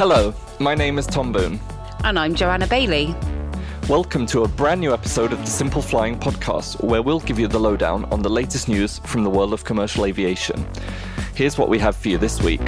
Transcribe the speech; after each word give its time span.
Hello, 0.00 0.32
my 0.58 0.74
name 0.74 0.98
is 0.98 1.06
Tom 1.06 1.30
Boone. 1.30 1.60
And 2.04 2.18
I'm 2.18 2.34
Joanna 2.34 2.66
Bailey. 2.66 3.14
Welcome 3.86 4.24
to 4.28 4.44
a 4.44 4.48
brand 4.48 4.80
new 4.80 4.94
episode 4.94 5.30
of 5.30 5.40
the 5.40 5.50
Simple 5.50 5.82
Flying 5.82 6.18
podcast, 6.18 6.82
where 6.82 7.02
we'll 7.02 7.20
give 7.20 7.38
you 7.38 7.46
the 7.46 7.60
lowdown 7.60 8.06
on 8.06 8.22
the 8.22 8.30
latest 8.30 8.66
news 8.66 8.98
from 9.00 9.24
the 9.24 9.28
world 9.28 9.52
of 9.52 9.64
commercial 9.64 10.06
aviation. 10.06 10.66
Here's 11.34 11.58
what 11.58 11.68
we 11.68 11.78
have 11.80 11.96
for 11.96 12.08
you 12.08 12.16
this 12.16 12.40
week. 12.40 12.64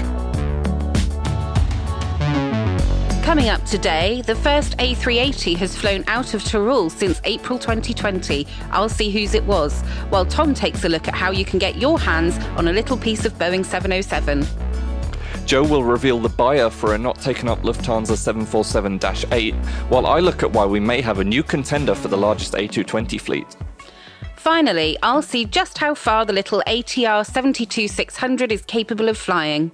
Coming 3.23 3.49
up 3.49 3.65
today, 3.65 4.23
the 4.27 4.37
first 4.37 4.77
A380 4.77 5.57
has 5.57 5.75
flown 5.75 6.05
out 6.09 6.35
of 6.35 6.43
Teruel 6.43 6.91
since 6.91 7.19
April 7.25 7.59
2020. 7.59 8.47
I'll 8.73 8.91
see 8.91 9.11
whose 9.11 9.33
it 9.33 9.45
was, 9.45 9.81
while 10.11 10.27
Tom 10.27 10.53
takes 10.53 10.85
a 10.85 10.89
look 10.91 11.09
at 11.09 11.15
how 11.15 11.31
you 11.31 11.47
can 11.47 11.59
get 11.59 11.77
your 11.77 11.99
hands 11.99 12.37
on 12.59 12.69
a 12.69 12.73
little 12.75 12.99
piece 12.99 13.25
of 13.25 13.33
Boeing 13.39 13.65
707. 13.65 14.47
Joe 15.53 15.63
will 15.63 15.85
reveal 15.85 16.19
the 16.19 16.31
buyer 16.31 16.71
for 16.71 16.95
a 16.95 16.99
not 16.99 17.21
taken 17.21 17.47
up 17.47 17.61
Lufthansa 17.61 18.17
747 18.17 18.99
8, 19.31 19.55
while 19.91 20.07
I 20.07 20.19
look 20.19 20.43
at 20.43 20.51
why 20.51 20.65
we 20.65 20.81
may 20.81 21.03
have 21.03 21.19
a 21.19 21.25
new 21.25 21.43
contender 21.43 21.95
for 21.95 22.09
the 22.09 22.17
largest 22.17 22.55
A220 22.55 23.21
fleet. 23.21 23.47
Finally, 24.35 24.97
I'll 25.03 25.21
see 25.21 25.45
just 25.45 25.77
how 25.77 25.95
far 25.95 26.25
the 26.25 26.33
little 26.33 26.63
ATR 26.67 27.27
72600 27.27 28.51
is 28.51 28.63
capable 28.63 29.11
of 29.11 29.19
flying. 29.19 29.71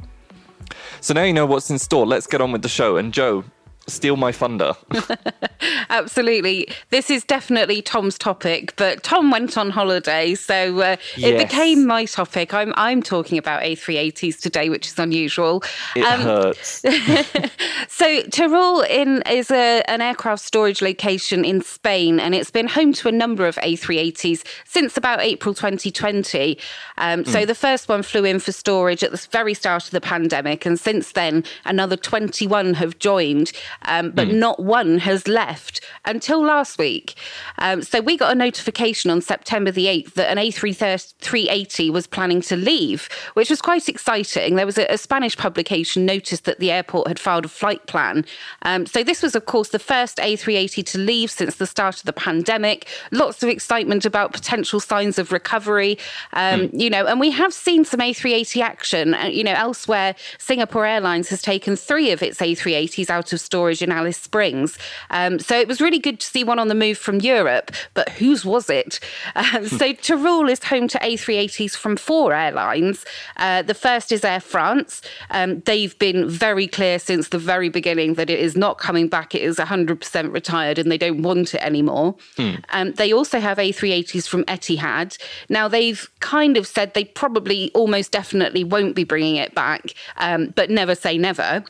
So 1.00 1.14
now 1.14 1.22
you 1.22 1.32
know 1.32 1.46
what's 1.46 1.70
in 1.70 1.78
store. 1.78 2.04
Let's 2.04 2.26
get 2.26 2.40
on 2.40 2.50
with 2.50 2.62
the 2.62 2.68
show. 2.68 2.96
And 2.96 3.14
Joe, 3.14 3.44
steal 3.88 4.16
my 4.16 4.32
thunder. 4.32 4.74
Absolutely. 5.90 6.68
This 6.90 7.10
is 7.10 7.24
definitely 7.24 7.82
Tom's 7.82 8.18
topic, 8.18 8.74
but 8.76 9.02
Tom 9.02 9.30
went 9.30 9.56
on 9.56 9.70
holiday, 9.70 10.34
so 10.34 10.80
uh, 10.80 10.96
yes. 11.16 11.30
it 11.30 11.38
became 11.38 11.86
my 11.86 12.04
topic. 12.04 12.54
I'm 12.54 12.72
I'm 12.76 13.02
talking 13.02 13.38
about 13.38 13.62
A380s 13.62 14.40
today, 14.40 14.68
which 14.68 14.86
is 14.86 14.98
unusual. 14.98 15.62
It 15.96 16.02
um, 16.02 16.20
hurts. 16.20 16.68
so 17.88 18.22
Teruel 18.22 18.88
in 18.88 19.22
is 19.22 19.50
a, 19.50 19.82
an 19.88 20.00
aircraft 20.00 20.44
storage 20.44 20.82
location 20.82 21.44
in 21.44 21.62
Spain, 21.62 22.20
and 22.20 22.34
it's 22.34 22.50
been 22.50 22.68
home 22.68 22.92
to 22.94 23.08
a 23.08 23.12
number 23.12 23.46
of 23.46 23.56
A380s 23.56 24.44
since 24.64 24.96
about 24.96 25.20
April 25.20 25.54
2020. 25.54 26.58
Um, 26.98 27.24
so 27.24 27.42
mm. 27.42 27.46
the 27.46 27.54
first 27.54 27.88
one 27.88 28.02
flew 28.02 28.24
in 28.24 28.38
for 28.38 28.52
storage 28.52 29.02
at 29.02 29.10
the 29.10 29.28
very 29.32 29.54
start 29.54 29.84
of 29.84 29.90
the 29.90 30.00
pandemic, 30.00 30.66
and 30.66 30.78
since 30.78 31.12
then 31.12 31.44
another 31.64 31.96
21 31.96 32.74
have 32.74 32.98
joined 32.98 33.52
um, 33.82 34.10
but 34.10 34.28
mm. 34.28 34.34
not 34.34 34.60
one 34.60 34.98
has 34.98 35.28
left 35.28 35.80
until 36.04 36.42
last 36.42 36.78
week. 36.78 37.14
Um, 37.58 37.82
so 37.82 38.00
we 38.00 38.16
got 38.16 38.32
a 38.32 38.34
notification 38.34 39.10
on 39.10 39.20
September 39.20 39.70
the 39.70 39.86
8th 39.86 40.14
that 40.14 40.30
an 40.30 40.38
A380 40.38 41.92
was 41.92 42.06
planning 42.06 42.40
to 42.42 42.56
leave, 42.56 43.08
which 43.34 43.50
was 43.50 43.60
quite 43.60 43.88
exciting. 43.88 44.56
There 44.56 44.66
was 44.66 44.78
a, 44.78 44.86
a 44.92 44.98
Spanish 44.98 45.36
publication 45.36 46.06
noticed 46.06 46.44
that 46.44 46.58
the 46.58 46.70
airport 46.70 47.08
had 47.08 47.18
filed 47.18 47.44
a 47.44 47.48
flight 47.48 47.86
plan. 47.86 48.24
Um, 48.62 48.86
so 48.86 49.02
this 49.02 49.22
was, 49.22 49.34
of 49.34 49.46
course, 49.46 49.70
the 49.70 49.78
first 49.78 50.18
A380 50.18 50.84
to 50.86 50.98
leave 50.98 51.30
since 51.30 51.56
the 51.56 51.66
start 51.66 51.98
of 51.98 52.04
the 52.04 52.12
pandemic. 52.12 52.88
Lots 53.12 53.42
of 53.42 53.48
excitement 53.48 54.04
about 54.04 54.32
potential 54.32 54.80
signs 54.80 55.18
of 55.18 55.32
recovery, 55.32 55.98
mm. 56.34 56.70
you 56.72 56.90
know, 56.90 57.06
and 57.06 57.20
we 57.20 57.30
have 57.30 57.52
seen 57.52 57.84
some 57.84 58.00
A380 58.00 58.62
action. 58.62 59.14
Uh, 59.14 59.26
you 59.26 59.44
know, 59.44 59.54
elsewhere, 59.54 60.14
Singapore 60.38 60.86
Airlines 60.86 61.28
has 61.28 61.42
taken 61.42 61.76
three 61.76 62.10
of 62.10 62.22
its 62.22 62.38
A380s 62.38 63.10
out 63.10 63.32
of 63.32 63.40
storage 63.40 63.67
storage 63.68 63.82
in 63.82 63.92
Alice 63.92 64.16
Springs. 64.16 64.78
Um, 65.10 65.38
so 65.38 65.58
it 65.58 65.68
was 65.68 65.80
really 65.80 65.98
good 65.98 66.20
to 66.20 66.26
see 66.26 66.42
one 66.42 66.58
on 66.58 66.68
the 66.68 66.74
move 66.74 66.96
from 66.96 67.20
Europe, 67.20 67.70
but 67.92 68.08
whose 68.08 68.42
was 68.44 68.70
it? 68.70 68.98
Uh, 69.36 69.64
so 69.66 69.92
Teruel 69.92 70.50
is 70.50 70.64
home 70.64 70.88
to 70.88 70.98
A380s 71.00 71.76
from 71.76 71.96
four 71.96 72.32
airlines. 72.32 73.04
Uh, 73.36 73.60
the 73.62 73.74
first 73.74 74.10
is 74.10 74.24
Air 74.24 74.40
France. 74.40 75.02
Um, 75.30 75.60
they've 75.66 75.98
been 75.98 76.28
very 76.28 76.66
clear 76.66 76.98
since 76.98 77.28
the 77.28 77.38
very 77.38 77.68
beginning 77.68 78.14
that 78.14 78.30
it 78.30 78.40
is 78.40 78.56
not 78.56 78.78
coming 78.78 79.08
back. 79.08 79.34
It 79.34 79.42
is 79.42 79.58
100% 79.58 80.32
retired 80.32 80.78
and 80.78 80.90
they 80.90 80.98
don't 80.98 81.22
want 81.22 81.54
it 81.54 81.62
anymore. 81.62 82.16
Hmm. 82.36 82.54
Um, 82.70 82.92
they 82.92 83.12
also 83.12 83.38
have 83.38 83.58
A380s 83.58 84.26
from 84.26 84.44
Etihad. 84.44 85.18
Now, 85.50 85.68
they've 85.68 86.08
kind 86.20 86.56
of 86.56 86.66
said 86.66 86.94
they 86.94 87.04
probably 87.04 87.70
almost 87.74 88.12
definitely 88.12 88.64
won't 88.64 88.94
be 88.94 89.04
bringing 89.04 89.36
it 89.36 89.54
back, 89.54 89.92
um, 90.16 90.54
but 90.56 90.70
never 90.70 90.94
say 90.94 91.18
never. 91.18 91.64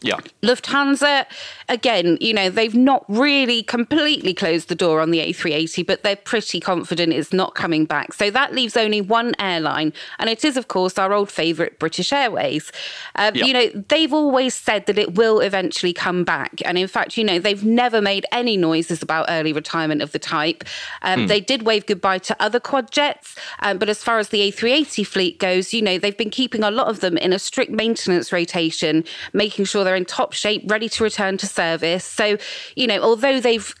Yeah. 0.00 0.20
Lufthansa, 0.42 1.26
again, 1.68 2.18
you 2.20 2.32
know, 2.32 2.50
they've 2.50 2.74
not 2.74 3.04
really 3.08 3.62
completely 3.62 4.32
closed 4.32 4.68
the 4.68 4.74
door 4.74 5.00
on 5.00 5.10
the 5.10 5.18
A380, 5.18 5.86
but 5.86 6.02
they're 6.02 6.16
pretty 6.16 6.60
confident 6.60 7.12
it's 7.12 7.32
not 7.32 7.54
coming 7.54 7.84
back. 7.84 8.12
So 8.12 8.30
that 8.30 8.54
leaves 8.54 8.76
only 8.76 9.00
one 9.00 9.34
airline, 9.38 9.92
and 10.18 10.30
it 10.30 10.44
is, 10.44 10.56
of 10.56 10.68
course, 10.68 10.98
our 10.98 11.12
old 11.12 11.30
favourite 11.30 11.78
British 11.78 12.12
Airways. 12.12 12.70
Um, 13.16 13.34
yeah. 13.34 13.44
You 13.44 13.52
know, 13.52 13.84
they've 13.88 14.12
always 14.12 14.54
said 14.54 14.86
that 14.86 14.98
it 14.98 15.14
will 15.14 15.40
eventually 15.40 15.92
come 15.92 16.24
back. 16.24 16.60
And 16.64 16.78
in 16.78 16.88
fact, 16.88 17.16
you 17.16 17.24
know, 17.24 17.38
they've 17.38 17.64
never 17.64 18.00
made 18.00 18.26
any 18.32 18.56
noises 18.56 19.02
about 19.02 19.26
early 19.28 19.52
retirement 19.52 20.02
of 20.02 20.12
the 20.12 20.18
type. 20.18 20.64
Um, 21.02 21.22
hmm. 21.22 21.26
They 21.26 21.40
did 21.40 21.62
wave 21.62 21.86
goodbye 21.86 22.18
to 22.18 22.36
other 22.40 22.60
quad 22.60 22.90
jets, 22.90 23.34
um, 23.60 23.78
but 23.78 23.88
as 23.88 24.02
far 24.02 24.18
as 24.18 24.28
the 24.28 24.40
A380 24.52 25.06
fleet 25.06 25.38
goes, 25.38 25.72
you 25.72 25.82
know, 25.82 25.98
they've 25.98 26.16
been 26.16 26.30
keeping 26.30 26.62
a 26.62 26.70
lot 26.70 26.88
of 26.88 27.00
them 27.00 27.16
in 27.16 27.32
a 27.32 27.38
strict 27.38 27.72
maintenance 27.72 28.32
rotation, 28.32 29.04
making 29.32 29.64
sure 29.64 29.84
they're 29.88 29.96
in 29.96 30.04
top 30.04 30.34
shape, 30.34 30.70
ready 30.70 30.86
to 30.86 31.02
return 31.02 31.38
to 31.38 31.46
service. 31.46 32.04
So, 32.04 32.36
you 32.76 32.86
know, 32.86 33.00
although 33.00 33.40
they've 33.40 33.74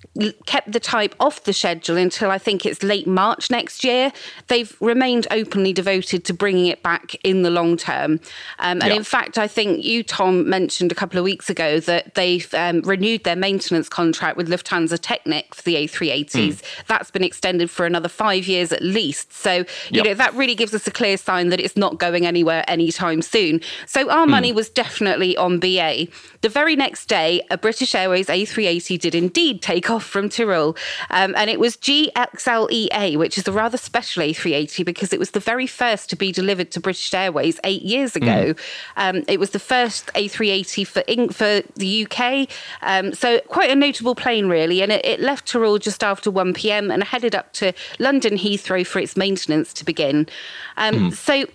kept 0.46 0.72
the 0.72 0.80
type 0.80 1.14
off 1.20 1.44
the 1.44 1.52
schedule 1.52 1.98
until 1.98 2.30
I 2.30 2.38
think 2.38 2.64
it's 2.64 2.82
late 2.82 3.06
March 3.06 3.50
next 3.50 3.84
year, 3.84 4.10
they've 4.46 4.74
remained 4.80 5.26
openly 5.30 5.74
devoted 5.74 6.24
to 6.24 6.32
bringing 6.32 6.66
it 6.66 6.82
back 6.82 7.14
in 7.24 7.42
the 7.42 7.50
long 7.50 7.76
term. 7.76 8.12
Um, 8.58 8.80
and 8.80 8.84
yeah. 8.84 8.94
in 8.94 9.04
fact, 9.04 9.36
I 9.36 9.46
think 9.46 9.84
you, 9.84 10.02
Tom, 10.02 10.48
mentioned 10.48 10.90
a 10.92 10.94
couple 10.94 11.18
of 11.18 11.24
weeks 11.24 11.50
ago 11.50 11.78
that 11.80 12.14
they've 12.14 12.52
um, 12.54 12.80
renewed 12.80 13.24
their 13.24 13.36
maintenance 13.36 13.90
contract 13.90 14.38
with 14.38 14.48
Lufthansa 14.48 14.98
Technik 14.98 15.54
for 15.54 15.62
the 15.62 15.74
A380s. 15.74 16.30
Mm. 16.30 16.86
That's 16.86 17.10
been 17.10 17.22
extended 17.22 17.68
for 17.68 17.84
another 17.84 18.08
five 18.08 18.48
years 18.48 18.72
at 18.72 18.80
least. 18.80 19.34
So, 19.34 19.56
you 19.56 19.64
yep. 19.90 20.04
know, 20.06 20.14
that 20.14 20.32
really 20.32 20.54
gives 20.54 20.72
us 20.72 20.86
a 20.86 20.90
clear 20.90 21.18
sign 21.18 21.50
that 21.50 21.60
it's 21.60 21.76
not 21.76 21.98
going 21.98 22.24
anywhere 22.24 22.64
anytime 22.66 23.20
soon. 23.20 23.60
So 23.84 24.08
our 24.10 24.24
mm. 24.24 24.30
money 24.30 24.52
was 24.52 24.70
definitely 24.70 25.36
on 25.36 25.58
BA. 25.58 25.97
The 26.40 26.48
very 26.48 26.76
next 26.76 27.06
day, 27.06 27.42
a 27.50 27.58
British 27.58 27.94
Airways 27.94 28.26
A380 28.26 28.98
did 29.00 29.14
indeed 29.14 29.62
take 29.62 29.90
off 29.90 30.04
from 30.04 30.28
Teruel, 30.28 30.76
um, 31.10 31.34
and 31.36 31.50
it 31.50 31.58
was 31.58 31.76
GXLEA, 31.76 33.18
which 33.18 33.38
is 33.38 33.48
a 33.48 33.52
rather 33.52 33.78
special 33.78 34.22
A380 34.22 34.84
because 34.84 35.12
it 35.12 35.18
was 35.18 35.32
the 35.32 35.40
very 35.40 35.66
first 35.66 36.10
to 36.10 36.16
be 36.16 36.32
delivered 36.32 36.70
to 36.72 36.80
British 36.80 37.12
Airways 37.12 37.58
eight 37.64 37.82
years 37.82 38.16
ago. 38.16 38.54
Mm. 38.54 38.58
Um, 38.96 39.24
it 39.28 39.40
was 39.40 39.50
the 39.50 39.58
first 39.58 40.06
A380 40.14 40.86
for 40.86 41.02
for 41.32 41.62
the 41.76 42.06
UK, 42.06 42.48
um, 42.82 43.12
so 43.12 43.40
quite 43.48 43.70
a 43.70 43.74
notable 43.74 44.14
plane, 44.14 44.48
really. 44.48 44.82
And 44.82 44.92
it, 44.92 45.04
it 45.04 45.20
left 45.20 45.50
Teruel 45.50 45.80
just 45.80 46.04
after 46.04 46.30
1 46.30 46.54
p.m. 46.54 46.90
and 46.90 47.02
headed 47.02 47.34
up 47.34 47.52
to 47.54 47.72
London 47.98 48.34
Heathrow 48.34 48.86
for 48.86 48.98
its 48.98 49.16
maintenance 49.16 49.72
to 49.74 49.84
begin. 49.84 50.28
Mm. 50.76 51.12
So 51.12 51.46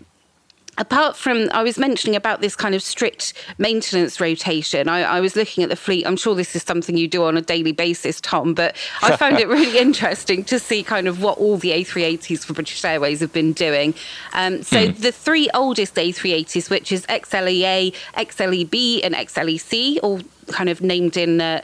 apart 0.77 1.15
from 1.15 1.49
i 1.51 1.61
was 1.61 1.77
mentioning 1.77 2.15
about 2.15 2.41
this 2.41 2.55
kind 2.55 2.75
of 2.75 2.81
strict 2.81 3.33
maintenance 3.57 4.19
rotation. 4.19 4.87
I, 4.87 5.01
I, 5.01 5.19
was 5.21 5.35
looking 5.35 5.63
at 5.63 5.69
the 5.69 5.75
fleet. 5.75 6.05
I'm 6.05 6.17
sure 6.17 6.35
this 6.35 6.55
is 6.55 6.63
something 6.63 6.97
you 6.97 7.07
do 7.07 7.23
on 7.23 7.37
a 7.37 7.41
daily 7.41 7.71
basis 7.71 8.19
tom 8.19 8.53
but 8.53 8.75
i 9.01 9.15
found 9.15 9.39
it 9.39 9.47
really 9.47 9.77
interesting 9.87 10.43
to 10.45 10.59
see 10.59 10.83
kind 10.83 11.07
of 11.07 11.21
what 11.21 11.37
all 11.37 11.57
the 11.57 11.71
a380s 11.71 12.45
for 12.45 12.53
british 12.53 12.83
airways 12.83 13.19
have 13.19 13.33
been 13.33 13.53
doing. 13.53 13.93
Um, 14.33 14.63
so 14.63 14.87
mm. 14.87 14.97
the 14.97 15.11
three 15.11 15.49
oldest 15.53 15.95
a380s 15.95 16.69
which 16.69 16.91
is 16.91 17.05
xlea 17.07 17.93
xleb 18.15 18.99
and 19.03 19.15
xlec 19.15 19.99
all 20.03 20.21
kind 20.51 20.69
of 20.69 20.81
named 20.81 21.17
in 21.17 21.41
uh, 21.41 21.63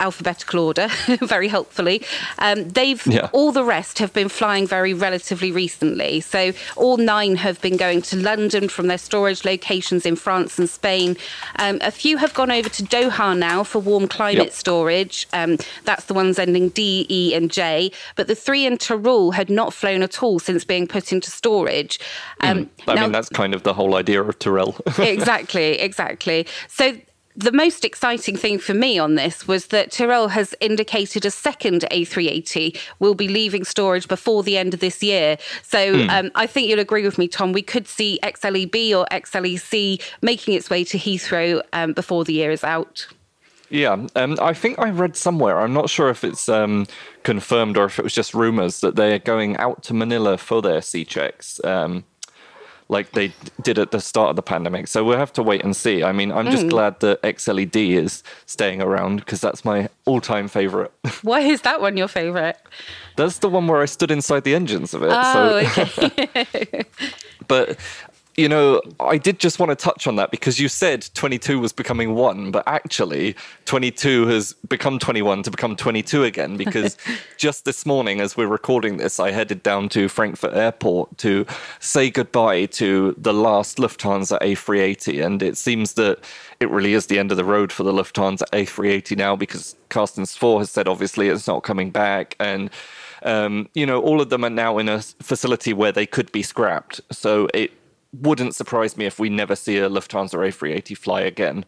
alphabetical 0.00 0.60
order, 0.60 0.88
very 1.20 1.48
helpfully. 1.48 2.02
Um, 2.38 2.68
they've 2.68 3.04
yeah. 3.06 3.28
all 3.32 3.52
the 3.52 3.64
rest 3.64 3.98
have 3.98 4.12
been 4.12 4.28
flying 4.28 4.66
very 4.66 4.94
relatively 4.94 5.50
recently. 5.50 6.20
So 6.20 6.52
all 6.76 6.96
nine 6.96 7.36
have 7.36 7.60
been 7.60 7.76
going 7.76 8.02
to 8.02 8.16
London 8.16 8.68
from 8.68 8.86
their 8.86 8.98
storage 8.98 9.44
locations 9.44 10.06
in 10.06 10.16
France 10.16 10.58
and 10.58 10.68
Spain. 10.68 11.16
Um, 11.56 11.78
a 11.82 11.90
few 11.90 12.16
have 12.18 12.34
gone 12.34 12.50
over 12.50 12.68
to 12.68 12.82
Doha 12.82 13.36
now 13.36 13.64
for 13.64 13.80
warm 13.80 14.08
climate 14.08 14.44
yep. 14.44 14.52
storage. 14.52 15.26
Um, 15.32 15.58
that's 15.84 16.04
the 16.06 16.14
ones 16.14 16.38
ending 16.38 16.70
D, 16.70 17.06
E, 17.08 17.34
and 17.34 17.50
J. 17.50 17.90
But 18.16 18.26
the 18.26 18.34
three 18.34 18.66
in 18.66 18.78
Teruel 18.78 19.34
had 19.34 19.50
not 19.50 19.74
flown 19.74 20.02
at 20.02 20.22
all 20.22 20.38
since 20.38 20.64
being 20.64 20.86
put 20.86 21.12
into 21.12 21.30
storage. 21.30 21.98
Mm. 22.40 22.68
I 22.86 22.94
now, 22.94 23.02
mean, 23.02 23.12
that's 23.12 23.28
kind 23.28 23.54
of 23.54 23.62
the 23.62 23.74
whole 23.74 23.94
idea 23.94 24.22
of 24.22 24.38
Teruel. 24.38 24.78
exactly, 24.98 25.78
exactly. 25.80 26.46
So 26.68 26.96
the 27.38 27.52
most 27.52 27.84
exciting 27.84 28.36
thing 28.36 28.58
for 28.58 28.74
me 28.74 28.98
on 28.98 29.14
this 29.14 29.46
was 29.46 29.68
that 29.68 29.92
Teruel 29.92 30.28
has 30.30 30.56
indicated 30.60 31.24
a 31.24 31.30
second 31.30 31.86
A380 31.92 32.76
will 32.98 33.14
be 33.14 33.28
leaving 33.28 33.62
storage 33.62 34.08
before 34.08 34.42
the 34.42 34.58
end 34.58 34.74
of 34.74 34.80
this 34.80 35.04
year. 35.04 35.38
So 35.62 35.94
mm. 35.94 36.08
um, 36.10 36.32
I 36.34 36.48
think 36.48 36.68
you'll 36.68 36.80
agree 36.80 37.04
with 37.04 37.16
me, 37.16 37.28
Tom. 37.28 37.52
We 37.52 37.62
could 37.62 37.86
see 37.86 38.18
XLEB 38.24 38.92
or 38.92 39.06
XLEC 39.12 40.02
making 40.20 40.54
its 40.54 40.68
way 40.68 40.82
to 40.82 40.98
Heathrow 40.98 41.62
um, 41.72 41.92
before 41.92 42.24
the 42.24 42.32
year 42.32 42.50
is 42.50 42.64
out. 42.64 43.06
Yeah, 43.70 44.06
um, 44.16 44.36
I 44.40 44.52
think 44.52 44.80
I 44.80 44.90
read 44.90 45.14
somewhere. 45.14 45.60
I'm 45.60 45.74
not 45.74 45.90
sure 45.90 46.08
if 46.08 46.24
it's 46.24 46.48
um, 46.48 46.86
confirmed 47.22 47.76
or 47.76 47.84
if 47.84 48.00
it 48.00 48.02
was 48.02 48.14
just 48.14 48.34
rumors 48.34 48.80
that 48.80 48.96
they're 48.96 49.20
going 49.20 49.56
out 49.58 49.84
to 49.84 49.94
Manila 49.94 50.38
for 50.38 50.60
their 50.60 50.82
C 50.82 51.04
checks. 51.04 51.62
Um, 51.62 52.04
like 52.90 53.12
they 53.12 53.32
did 53.62 53.78
at 53.78 53.90
the 53.90 54.00
start 54.00 54.30
of 54.30 54.36
the 54.36 54.42
pandemic. 54.42 54.88
So 54.88 55.04
we'll 55.04 55.18
have 55.18 55.32
to 55.34 55.42
wait 55.42 55.62
and 55.62 55.76
see. 55.76 56.02
I 56.02 56.12
mean, 56.12 56.32
I'm 56.32 56.50
just 56.50 56.64
Mm. 56.66 56.70
glad 56.70 57.00
that 57.00 57.20
XLED 57.22 57.96
is 57.96 58.22
staying 58.46 58.80
around 58.80 59.16
because 59.20 59.40
that's 59.42 59.62
my 59.64 59.88
all-time 60.06 60.48
favorite. 60.48 60.90
Why 61.22 61.40
is 61.40 61.60
that 61.62 61.80
one 61.80 61.96
your 61.96 62.08
favourite? 62.08 62.56
that's 63.16 63.38
the 63.40 63.48
one 63.48 63.66
where 63.66 63.82
I 63.82 63.86
stood 63.86 64.10
inside 64.10 64.44
the 64.44 64.54
engines 64.54 64.94
of 64.94 65.02
it. 65.02 65.10
Oh, 65.12 65.62
so, 65.64 65.82
okay. 65.82 66.84
but 67.48 67.76
you 68.38 68.48
know, 68.48 68.80
I 69.00 69.18
did 69.18 69.40
just 69.40 69.58
want 69.58 69.70
to 69.70 69.74
touch 69.74 70.06
on 70.06 70.14
that 70.14 70.30
because 70.30 70.60
you 70.60 70.68
said 70.68 71.08
22 71.14 71.58
was 71.58 71.72
becoming 71.72 72.14
one, 72.14 72.52
but 72.52 72.62
actually 72.68 73.34
22 73.64 74.28
has 74.28 74.52
become 74.68 75.00
21 75.00 75.42
to 75.42 75.50
become 75.50 75.74
22 75.74 76.22
again 76.22 76.56
because 76.56 76.96
just 77.36 77.64
this 77.64 77.84
morning, 77.84 78.20
as 78.20 78.36
we're 78.36 78.46
recording 78.46 78.98
this, 78.98 79.18
I 79.18 79.32
headed 79.32 79.64
down 79.64 79.88
to 79.88 80.08
Frankfurt 80.08 80.54
Airport 80.54 81.18
to 81.18 81.46
say 81.80 82.10
goodbye 82.10 82.66
to 82.66 83.12
the 83.18 83.34
last 83.34 83.78
Lufthansa 83.78 84.38
A380. 84.38 85.26
And 85.26 85.42
it 85.42 85.56
seems 85.56 85.94
that 85.94 86.20
it 86.60 86.70
really 86.70 86.94
is 86.94 87.06
the 87.06 87.18
end 87.18 87.32
of 87.32 87.38
the 87.38 87.44
road 87.44 87.72
for 87.72 87.82
the 87.82 87.92
Lufthansa 87.92 88.44
A380 88.52 89.16
now 89.16 89.34
because 89.34 89.74
Carsten 89.88 90.26
Spohr 90.26 90.60
has 90.60 90.70
said 90.70 90.86
obviously 90.86 91.28
it's 91.28 91.48
not 91.48 91.64
coming 91.64 91.90
back. 91.90 92.36
And 92.38 92.70
um, 93.24 93.68
you 93.74 93.84
know, 93.84 94.00
all 94.00 94.20
of 94.20 94.30
them 94.30 94.44
are 94.44 94.50
now 94.50 94.78
in 94.78 94.88
a 94.88 95.00
facility 95.00 95.72
where 95.72 95.90
they 95.90 96.06
could 96.06 96.30
be 96.30 96.44
scrapped. 96.44 97.00
So 97.10 97.48
it 97.52 97.72
wouldn't 98.12 98.54
surprise 98.54 98.96
me 98.96 99.04
if 99.04 99.18
we 99.18 99.28
never 99.28 99.54
see 99.54 99.76
a 99.78 99.88
Lufthansa 99.88 100.34
A380 100.34 100.96
fly 100.96 101.20
again. 101.20 101.64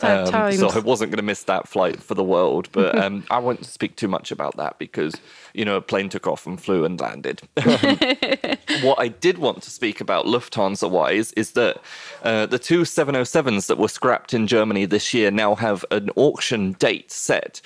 Um, 0.00 0.26
so 0.52 0.68
I 0.68 0.78
wasn't 0.80 1.12
going 1.12 1.18
to 1.18 1.22
miss 1.22 1.44
that 1.44 1.68
flight 1.68 2.02
for 2.02 2.14
the 2.14 2.24
world, 2.24 2.68
but 2.72 2.98
um, 3.02 3.24
I 3.30 3.38
won't 3.38 3.64
speak 3.64 3.96
too 3.96 4.08
much 4.08 4.30
about 4.32 4.56
that 4.56 4.78
because 4.78 5.14
you 5.54 5.64
know 5.64 5.76
a 5.76 5.80
plane 5.80 6.08
took 6.08 6.26
off 6.26 6.46
and 6.46 6.60
flew 6.60 6.84
and 6.84 7.00
landed. 7.00 7.42
what 8.82 8.98
I 8.98 9.08
did 9.08 9.38
want 9.38 9.62
to 9.62 9.70
speak 9.70 10.00
about 10.00 10.26
Lufthansa 10.26 10.90
wise 10.90 11.32
is 11.32 11.52
that 11.52 11.80
uh, 12.22 12.46
the 12.46 12.58
two 12.58 12.82
707s 12.82 13.68
that 13.68 13.78
were 13.78 13.88
scrapped 13.88 14.34
in 14.34 14.46
Germany 14.46 14.84
this 14.84 15.14
year 15.14 15.30
now 15.30 15.54
have 15.54 15.84
an 15.90 16.10
auction 16.16 16.72
date 16.72 17.12
set. 17.12 17.60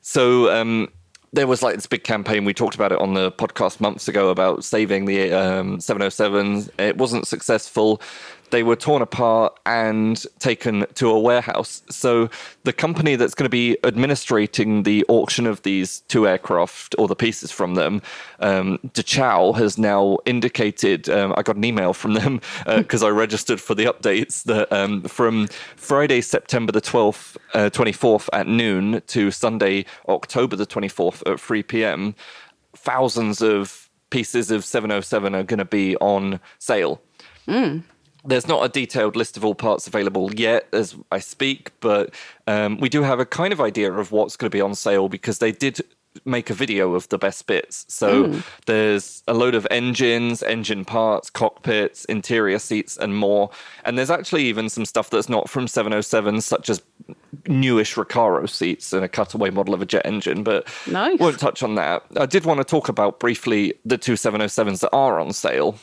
So 0.00 0.50
um, 0.50 0.88
there 1.32 1.46
was 1.46 1.62
like 1.62 1.74
this 1.74 1.86
big 1.86 2.04
campaign. 2.04 2.44
We 2.44 2.54
talked 2.54 2.74
about 2.74 2.92
it 2.92 2.98
on 2.98 3.14
the 3.14 3.30
podcast 3.32 3.80
months 3.80 4.08
ago 4.08 4.30
about 4.30 4.64
saving 4.64 5.04
the 5.04 5.32
um, 5.32 5.78
707s. 5.78 6.70
It 6.78 6.96
wasn't 6.96 7.26
successful. 7.26 8.00
They 8.50 8.62
were 8.62 8.76
torn 8.76 9.02
apart 9.02 9.58
and 9.66 10.24
taken 10.38 10.86
to 10.94 11.10
a 11.10 11.18
warehouse. 11.18 11.82
So 11.90 12.30
the 12.64 12.72
company 12.72 13.16
that's 13.16 13.34
going 13.34 13.44
to 13.44 13.50
be 13.50 13.76
administrating 13.84 14.82
the 14.82 15.04
auction 15.08 15.46
of 15.46 15.62
these 15.62 16.00
two 16.08 16.26
aircraft 16.26 16.94
or 16.98 17.08
the 17.08 17.16
pieces 17.16 17.50
from 17.50 17.74
them, 17.74 18.02
um, 18.40 18.78
Dechow, 18.92 19.56
has 19.56 19.78
now 19.78 20.18
indicated. 20.24 21.08
Um, 21.08 21.34
I 21.36 21.42
got 21.42 21.56
an 21.56 21.64
email 21.64 21.92
from 21.92 22.14
them 22.14 22.40
because 22.66 23.02
I 23.02 23.08
registered 23.08 23.60
for 23.60 23.74
the 23.74 23.84
updates 23.84 24.44
that 24.44 24.72
um, 24.72 25.02
from 25.02 25.48
Friday, 25.76 26.20
September 26.20 26.72
the 26.72 26.80
12th, 26.80 27.36
uh, 27.54 27.70
24th 27.70 28.28
at 28.32 28.46
noon 28.46 29.02
to 29.08 29.30
Sunday, 29.30 29.84
October 30.08 30.56
the 30.56 30.66
24th 30.66 31.30
at 31.30 31.40
3 31.40 31.62
p.m., 31.62 32.14
thousands 32.76 33.42
of 33.42 33.88
pieces 34.10 34.50
of 34.50 34.64
707 34.64 35.34
are 35.34 35.42
going 35.42 35.58
to 35.58 35.64
be 35.64 35.96
on 35.96 36.40
sale. 36.58 37.00
There's 38.28 38.46
not 38.46 38.64
a 38.64 38.68
detailed 38.68 39.16
list 39.16 39.36
of 39.36 39.44
all 39.44 39.54
parts 39.54 39.86
available 39.86 40.32
yet 40.34 40.68
as 40.72 40.94
I 41.10 41.18
speak, 41.18 41.72
but 41.80 42.14
um, 42.46 42.78
we 42.78 42.88
do 42.88 43.02
have 43.02 43.20
a 43.20 43.26
kind 43.26 43.52
of 43.52 43.60
idea 43.60 43.92
of 43.92 44.12
what's 44.12 44.36
going 44.36 44.50
to 44.50 44.54
be 44.56 44.60
on 44.60 44.74
sale 44.74 45.08
because 45.08 45.38
they 45.38 45.50
did 45.52 45.80
make 46.24 46.50
a 46.50 46.54
video 46.54 46.94
of 46.94 47.08
the 47.10 47.18
best 47.18 47.46
bits. 47.46 47.84
So 47.88 48.40
there's 48.66 49.22
a 49.28 49.34
load 49.34 49.54
of 49.54 49.66
engines, 49.70 50.42
engine 50.42 50.84
parts, 50.84 51.30
cockpits, 51.30 52.04
interior 52.06 52.58
seats, 52.58 52.96
and 52.96 53.16
more. 53.16 53.50
And 53.84 53.96
there's 53.96 54.10
actually 54.10 54.44
even 54.44 54.68
some 54.68 54.84
stuff 54.84 55.10
that's 55.10 55.28
not 55.28 55.48
from 55.48 55.68
707, 55.68 56.40
such 56.40 56.70
as 56.70 56.82
newish 57.46 57.94
Recaro 57.94 58.48
seats 58.48 58.92
and 58.92 59.04
a 59.04 59.08
cutaway 59.08 59.50
model 59.50 59.74
of 59.74 59.80
a 59.82 59.86
jet 59.86 60.02
engine, 60.04 60.42
but 60.42 60.66
Nice. 60.90 61.18
won't 61.20 61.38
touch 61.38 61.62
on 61.62 61.76
that. 61.76 62.04
I 62.16 62.26
did 62.26 62.44
want 62.44 62.58
to 62.58 62.64
talk 62.64 62.88
about 62.88 63.20
briefly 63.20 63.74
the 63.84 63.96
two 63.98 64.14
707s 64.14 64.80
that 64.80 64.90
are 64.92 65.20
on 65.20 65.32
sale. 65.32 65.76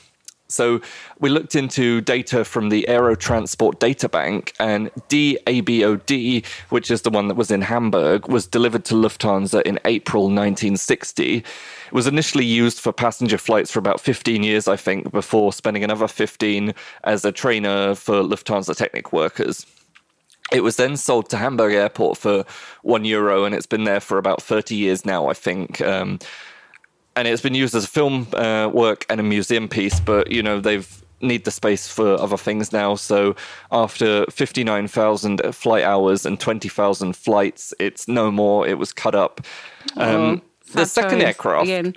So 0.55 0.79
we 1.19 1.29
looked 1.29 1.53
into 1.53 1.99
data 1.99 2.45
from 2.45 2.69
the 2.69 2.87
Aero 2.87 3.13
Transport 3.15 3.81
Data 3.81 4.07
Bank, 4.07 4.53
and 4.57 4.89
DABOD, 5.09 6.45
which 6.69 6.89
is 6.89 7.01
the 7.01 7.09
one 7.09 7.27
that 7.27 7.35
was 7.35 7.51
in 7.51 7.61
Hamburg, 7.61 8.29
was 8.29 8.47
delivered 8.47 8.85
to 8.85 8.95
Lufthansa 8.95 9.61
in 9.63 9.79
April 9.83 10.23
1960. 10.23 11.37
It 11.37 11.43
was 11.91 12.07
initially 12.07 12.45
used 12.45 12.79
for 12.79 12.93
passenger 12.93 13.37
flights 13.37 13.69
for 13.69 13.79
about 13.79 13.99
15 13.99 14.43
years, 14.43 14.69
I 14.69 14.77
think, 14.77 15.11
before 15.11 15.51
spending 15.51 15.83
another 15.83 16.07
15 16.07 16.73
as 17.03 17.25
a 17.25 17.33
trainer 17.33 17.93
for 17.93 18.23
Lufthansa 18.23 18.75
Technik 18.75 19.11
workers. 19.11 19.65
It 20.53 20.61
was 20.61 20.77
then 20.77 20.95
sold 20.95 21.29
to 21.31 21.37
Hamburg 21.37 21.73
Airport 21.73 22.17
for 22.17 22.45
one 22.81 23.03
euro, 23.03 23.43
and 23.43 23.53
it's 23.53 23.65
been 23.65 23.83
there 23.83 23.99
for 23.99 24.17
about 24.17 24.41
30 24.41 24.73
years 24.75 25.05
now, 25.05 25.27
I 25.27 25.33
think. 25.33 25.81
Um, 25.81 26.19
and 27.15 27.27
it's 27.27 27.41
been 27.41 27.55
used 27.55 27.75
as 27.75 27.85
a 27.85 27.87
film 27.87 28.27
uh, 28.33 28.69
work 28.71 29.05
and 29.09 29.19
a 29.19 29.23
museum 29.23 29.67
piece, 29.67 29.99
but 29.99 30.31
you 30.31 30.43
know 30.43 30.59
they've 30.59 31.01
need 31.21 31.45
the 31.45 31.51
space 31.51 31.87
for 31.87 32.19
other 32.19 32.37
things 32.37 32.71
now. 32.71 32.95
So 32.95 33.35
after 33.71 34.25
59,000 34.29 35.41
flight 35.55 35.83
hours 35.83 36.25
and 36.25 36.39
20,000 36.39 37.15
flights, 37.15 37.73
it's 37.79 38.07
no 38.07 38.31
more. 38.31 38.67
It 38.67 38.77
was 38.77 38.93
cut 38.93 39.15
up. 39.15 39.41
Um, 39.97 40.41
the 40.73 40.85
second 40.85 41.21
aircraft, 41.21 41.65
Again. 41.65 41.95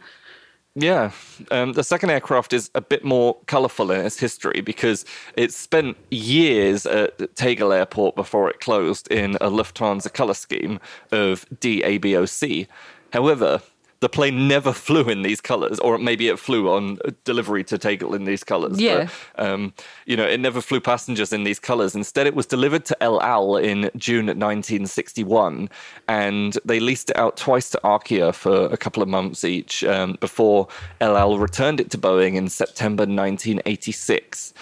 yeah. 0.74 1.10
Um, 1.50 1.72
the 1.72 1.84
second 1.84 2.10
aircraft 2.10 2.52
is 2.52 2.70
a 2.74 2.80
bit 2.80 3.04
more 3.04 3.36
colourful 3.46 3.90
in 3.90 4.04
its 4.04 4.18
history 4.18 4.60
because 4.60 5.04
it 5.36 5.52
spent 5.52 5.96
years 6.10 6.86
at 6.86 7.34
Tegel 7.34 7.72
Airport 7.72 8.14
before 8.14 8.48
it 8.50 8.60
closed 8.60 9.10
in 9.10 9.36
a 9.36 9.50
Lufthansa 9.50 10.12
colour 10.12 10.34
scheme 10.34 10.78
of 11.10 11.44
DABOC. 11.60 12.66
However, 13.12 13.62
the 14.00 14.08
plane 14.08 14.48
never 14.48 14.72
flew 14.86 15.08
in 15.08 15.22
these 15.22 15.40
colours, 15.40 15.78
or 15.80 15.98
maybe 15.98 16.28
it 16.28 16.38
flew 16.38 16.70
on 16.70 16.98
delivery 17.24 17.64
to 17.64 17.78
Tegel 17.78 18.14
in 18.14 18.24
these 18.24 18.44
colours. 18.44 18.80
Yeah. 18.80 19.08
But, 19.36 19.46
um, 19.46 19.72
you 20.06 20.16
know, 20.16 20.26
it 20.26 20.40
never 20.40 20.60
flew 20.60 20.80
passengers 20.80 21.32
in 21.32 21.44
these 21.44 21.58
colours. 21.58 21.94
Instead, 21.94 22.26
it 22.26 22.34
was 22.34 22.46
delivered 22.46 22.84
to 22.86 23.02
El 23.02 23.20
Al 23.22 23.56
in 23.56 23.90
June 23.96 24.26
1961, 24.26 25.68
and 26.08 26.58
they 26.64 26.80
leased 26.80 27.10
it 27.10 27.16
out 27.16 27.36
twice 27.36 27.70
to 27.70 27.80
Arkia 27.84 28.34
for 28.34 28.66
a 28.66 28.76
couple 28.76 29.02
of 29.02 29.08
months 29.08 29.44
each 29.44 29.84
um, 29.84 30.16
before 30.20 30.68
El 31.00 31.16
Al 31.16 31.38
returned 31.38 31.80
it 31.80 31.90
to 31.90 31.98
Boeing 31.98 32.34
in 32.34 32.48
September 32.48 33.02
1986. 33.02 34.52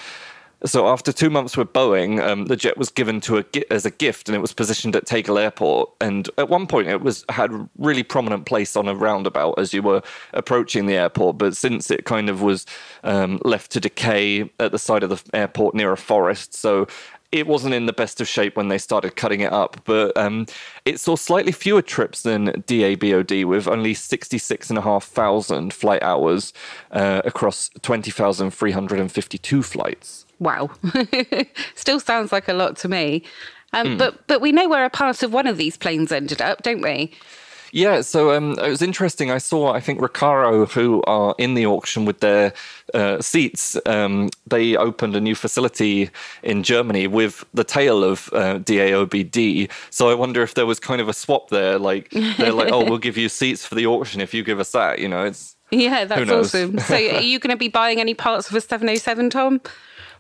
So 0.67 0.89
after 0.89 1.13
two 1.13 1.31
months 1.31 1.57
with 1.57 1.73
Boeing, 1.73 2.21
um, 2.21 2.47
the 2.47 2.57
jet 2.57 2.76
was 2.76 2.90
given 2.90 3.21
to 3.23 3.38
a 3.38 3.73
as 3.73 3.87
a 3.87 3.90
gift, 3.90 4.29
and 4.29 4.35
it 4.35 4.40
was 4.40 4.52
positioned 4.52 4.97
at 4.97 5.07
Tegel 5.07 5.38
Airport. 5.38 5.90
And 6.00 6.29
at 6.38 6.49
one 6.49 6.67
point, 6.67 6.88
it 6.88 7.02
was 7.02 7.25
had 7.29 7.69
really 7.79 8.02
prominent 8.02 8.47
place 8.47 8.76
on 8.76 8.88
a 8.88 8.95
roundabout 8.95 9.59
as 9.59 9.73
you 9.73 9.83
were 9.83 10.02
approaching 10.33 10.87
the 10.87 10.95
airport. 10.95 11.38
But 11.38 11.57
since 11.57 11.90
it 11.90 12.05
kind 12.05 12.29
of 12.29 12.43
was 12.43 12.67
um, 13.05 13.40
left 13.45 13.71
to 13.73 13.81
decay 13.81 14.50
at 14.59 14.73
the 14.73 14.79
side 14.79 15.05
of 15.05 15.11
the 15.11 15.37
airport 15.37 15.75
near 15.76 15.93
a 15.93 15.97
forest, 15.97 16.55
so 16.55 16.88
it 17.37 17.47
wasn't 17.47 17.75
in 17.75 17.87
the 17.87 17.93
best 17.93 18.21
of 18.21 18.28
shape 18.28 18.57
when 18.57 18.69
they 18.69 18.78
started 18.78 19.16
cutting 19.16 19.40
it 19.40 19.52
up. 19.52 19.81
But 19.85 20.16
um, 20.16 20.47
it 20.85 21.00
saw 21.00 21.16
slightly 21.16 21.52
fewer 21.52 21.83
trips 21.83 22.23
than 22.23 22.47
DABOD, 22.47 23.45
with 23.45 23.69
only 23.69 23.95
66,500 23.95 25.73
flight 25.73 26.02
hours 26.02 26.52
uh, 26.93 27.23
across 27.25 27.71
20,352 27.83 29.62
flights. 29.62 30.26
Wow. 30.38 30.71
Still 31.75 32.00
sounds 32.00 32.33
like 32.33 32.49
a 32.49 32.52
lot 32.52 32.76
to 32.78 32.88
me. 32.88 33.23
Um, 33.73 33.87
Hmm. 33.87 33.97
But 33.99 34.26
but 34.26 34.40
we 34.40 34.52
know 34.52 34.69
where 34.69 34.85
a 34.85 34.90
part 34.90 35.23
of 35.23 35.33
one 35.33 35.47
of 35.47 35.57
these 35.57 35.76
planes 35.76 36.12
ended 36.12 36.40
up, 36.40 36.62
don't 36.62 36.83
we? 36.83 37.12
Yeah, 37.73 38.00
so 38.00 38.32
um, 38.32 38.52
it 38.58 38.68
was 38.68 38.82
interesting. 38.82 39.30
I 39.30 39.38
saw, 39.38 39.73
I 39.73 39.80
think, 39.80 40.00
Recaro, 40.00 40.70
who 40.70 41.02
are 41.06 41.35
in 41.38 41.54
the 41.54 41.66
auction 41.66 42.04
with 42.04 42.20
their 42.20 42.52
uh, 42.94 43.20
seats, 43.20 43.76
um, 43.87 44.30
they 44.46 44.76
opened 44.76 45.16
a 45.16 45.20
new 45.20 45.35
facility 45.35 46.11
in 46.42 46.62
Germany 46.62 47.06
with 47.06 47.44
the 47.54 47.64
tail 47.64 48.04
of 48.04 48.30
uh, 48.32 48.58
DAOBD. 48.58 49.70
So 49.90 50.08
I 50.08 50.14
wonder 50.14 50.42
if 50.42 50.54
there 50.54 50.66
was 50.66 50.78
kind 50.78 51.00
of 51.00 51.08
a 51.08 51.12
swap 51.12 51.50
there. 51.50 51.78
Like, 51.78 52.11
they're 52.11 52.52
like, 52.52 52.73
oh, 52.73 52.85
we'll 52.85 52.99
give 52.99 53.16
you 53.16 53.28
seats 53.28 53.66
for 53.66 53.75
the 53.75 53.87
auction 53.87 54.20
if 54.20 54.32
you 54.32 54.42
give 54.42 54.61
us 54.61 54.73
that. 54.73 54.99
You 54.99 55.08
know, 55.08 55.25
it's 55.25 55.56
Yeah, 55.70 56.04
that's 56.04 56.30
awesome. 56.30 56.78
So 56.78 56.94
are 56.94 57.20
you 57.20 57.38
going 57.38 57.50
to 57.50 57.56
be 57.56 57.68
buying 57.68 58.00
any 58.00 58.14
parts 58.14 58.49
of 58.49 58.54
a 58.54 58.61
707, 58.61 59.30
Tom? 59.30 59.61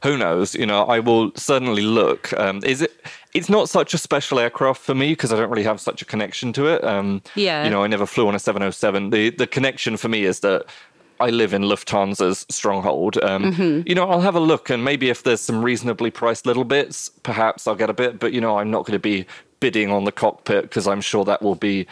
who 0.02 0.16
knows? 0.16 0.54
You 0.54 0.66
know, 0.66 0.84
I 0.84 1.00
will 1.00 1.32
certainly 1.34 1.82
look. 1.82 2.32
Um, 2.34 2.62
is 2.64 2.82
it? 2.82 2.92
It's 3.36 3.48
not 3.48 3.68
such 3.68 3.94
a 3.94 3.98
special 3.98 4.38
aircraft 4.38 4.80
for 4.80 4.94
me 4.94 5.10
because 5.12 5.32
I 5.32 5.36
don't 5.36 5.50
really 5.50 5.64
have 5.64 5.80
such 5.80 6.02
a 6.02 6.04
connection 6.04 6.52
to 6.54 6.66
it. 6.66 6.82
Um, 6.84 7.22
Yeah. 7.34 7.64
You 7.64 7.70
know, 7.70 7.84
I 7.84 7.86
never 7.86 8.06
flew 8.06 8.26
on 8.28 8.34
a 8.34 8.38
707. 8.38 9.10
The 9.10 9.30
the 9.30 9.46
connection 9.46 9.96
for 9.96 10.08
me 10.08 10.24
is 10.24 10.40
that 10.40 10.64
I 11.18 11.30
live 11.30 11.54
in 11.54 11.62
Lufthansa's 11.62 12.44
stronghold. 12.50 13.16
Um, 13.22 13.84
You 13.86 13.94
know, 13.94 14.08
I'll 14.10 14.20
have 14.20 14.34
a 14.34 14.40
look 14.40 14.70
and 14.70 14.84
maybe 14.84 15.08
if 15.08 15.22
there's 15.22 15.40
some 15.40 15.64
reasonably 15.64 16.10
priced 16.10 16.44
little 16.46 16.64
bits, 16.64 17.10
perhaps 17.22 17.66
I'll 17.66 17.74
get 17.76 17.90
a 17.90 17.94
bit. 17.94 18.18
But 18.18 18.32
you 18.32 18.40
know, 18.40 18.58
I'm 18.58 18.70
not 18.70 18.84
going 18.86 18.98
to 19.02 19.08
be 19.12 19.26
bidding 19.60 19.90
on 19.90 20.04
the 20.04 20.12
cockpit 20.12 20.62
because 20.64 20.86
I'm 20.86 21.00
sure 21.00 21.24
that 21.24 21.40
will 21.42 21.54
be 21.54 21.86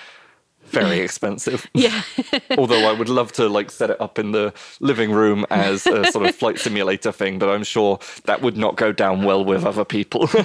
very 0.67 1.01
expensive. 1.01 1.67
Yeah. 1.75 2.03
Although 2.59 2.89
I 2.89 2.93
would 2.93 3.09
love 3.09 3.33
to 3.33 3.49
like 3.49 3.71
set 3.71 3.91
it 3.91 4.01
up 4.01 4.19
in 4.19 4.33
the 4.33 4.53
living 4.81 5.11
room 5.13 5.45
as 5.51 5.87
a 5.87 6.07
sort 6.13 6.27
of 6.29 6.35
flight 6.35 6.59
simulator 6.59 7.11
thing, 7.13 7.39
but 7.39 7.49
I'm 7.49 7.65
sure 7.65 7.99
that 8.25 8.43
would 8.43 8.57
not 8.57 8.77
go 8.77 8.93
down 8.93 9.25
well 9.25 9.45
with 9.45 9.65
other 9.65 9.85
people. 9.85 10.29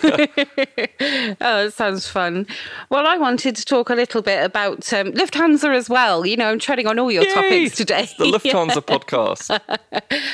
Oh, 1.42 1.66
it 1.66 1.74
sounds 1.74 2.08
fun. 2.08 2.46
Well, 2.90 3.08
I 3.08 3.18
wanted 3.18 3.56
to 3.56 3.64
talk 3.66 3.90
a 3.90 3.96
little 3.96 4.22
bit 4.22 4.44
about 4.44 4.92
um, 4.94 5.14
Lufthansa 5.14 5.74
as 5.76 5.90
well. 5.90 6.26
You 6.26 6.36
know, 6.36 6.50
I'm 6.50 6.60
treading 6.60 6.88
on 6.88 7.00
all 7.00 7.12
your 7.12 7.24
Yay! 7.24 7.34
topics 7.34 7.76
today. 7.78 8.04
It's 8.04 8.16
the 8.16 8.26
Lufthansa 8.26 8.82
podcast. 8.82 9.60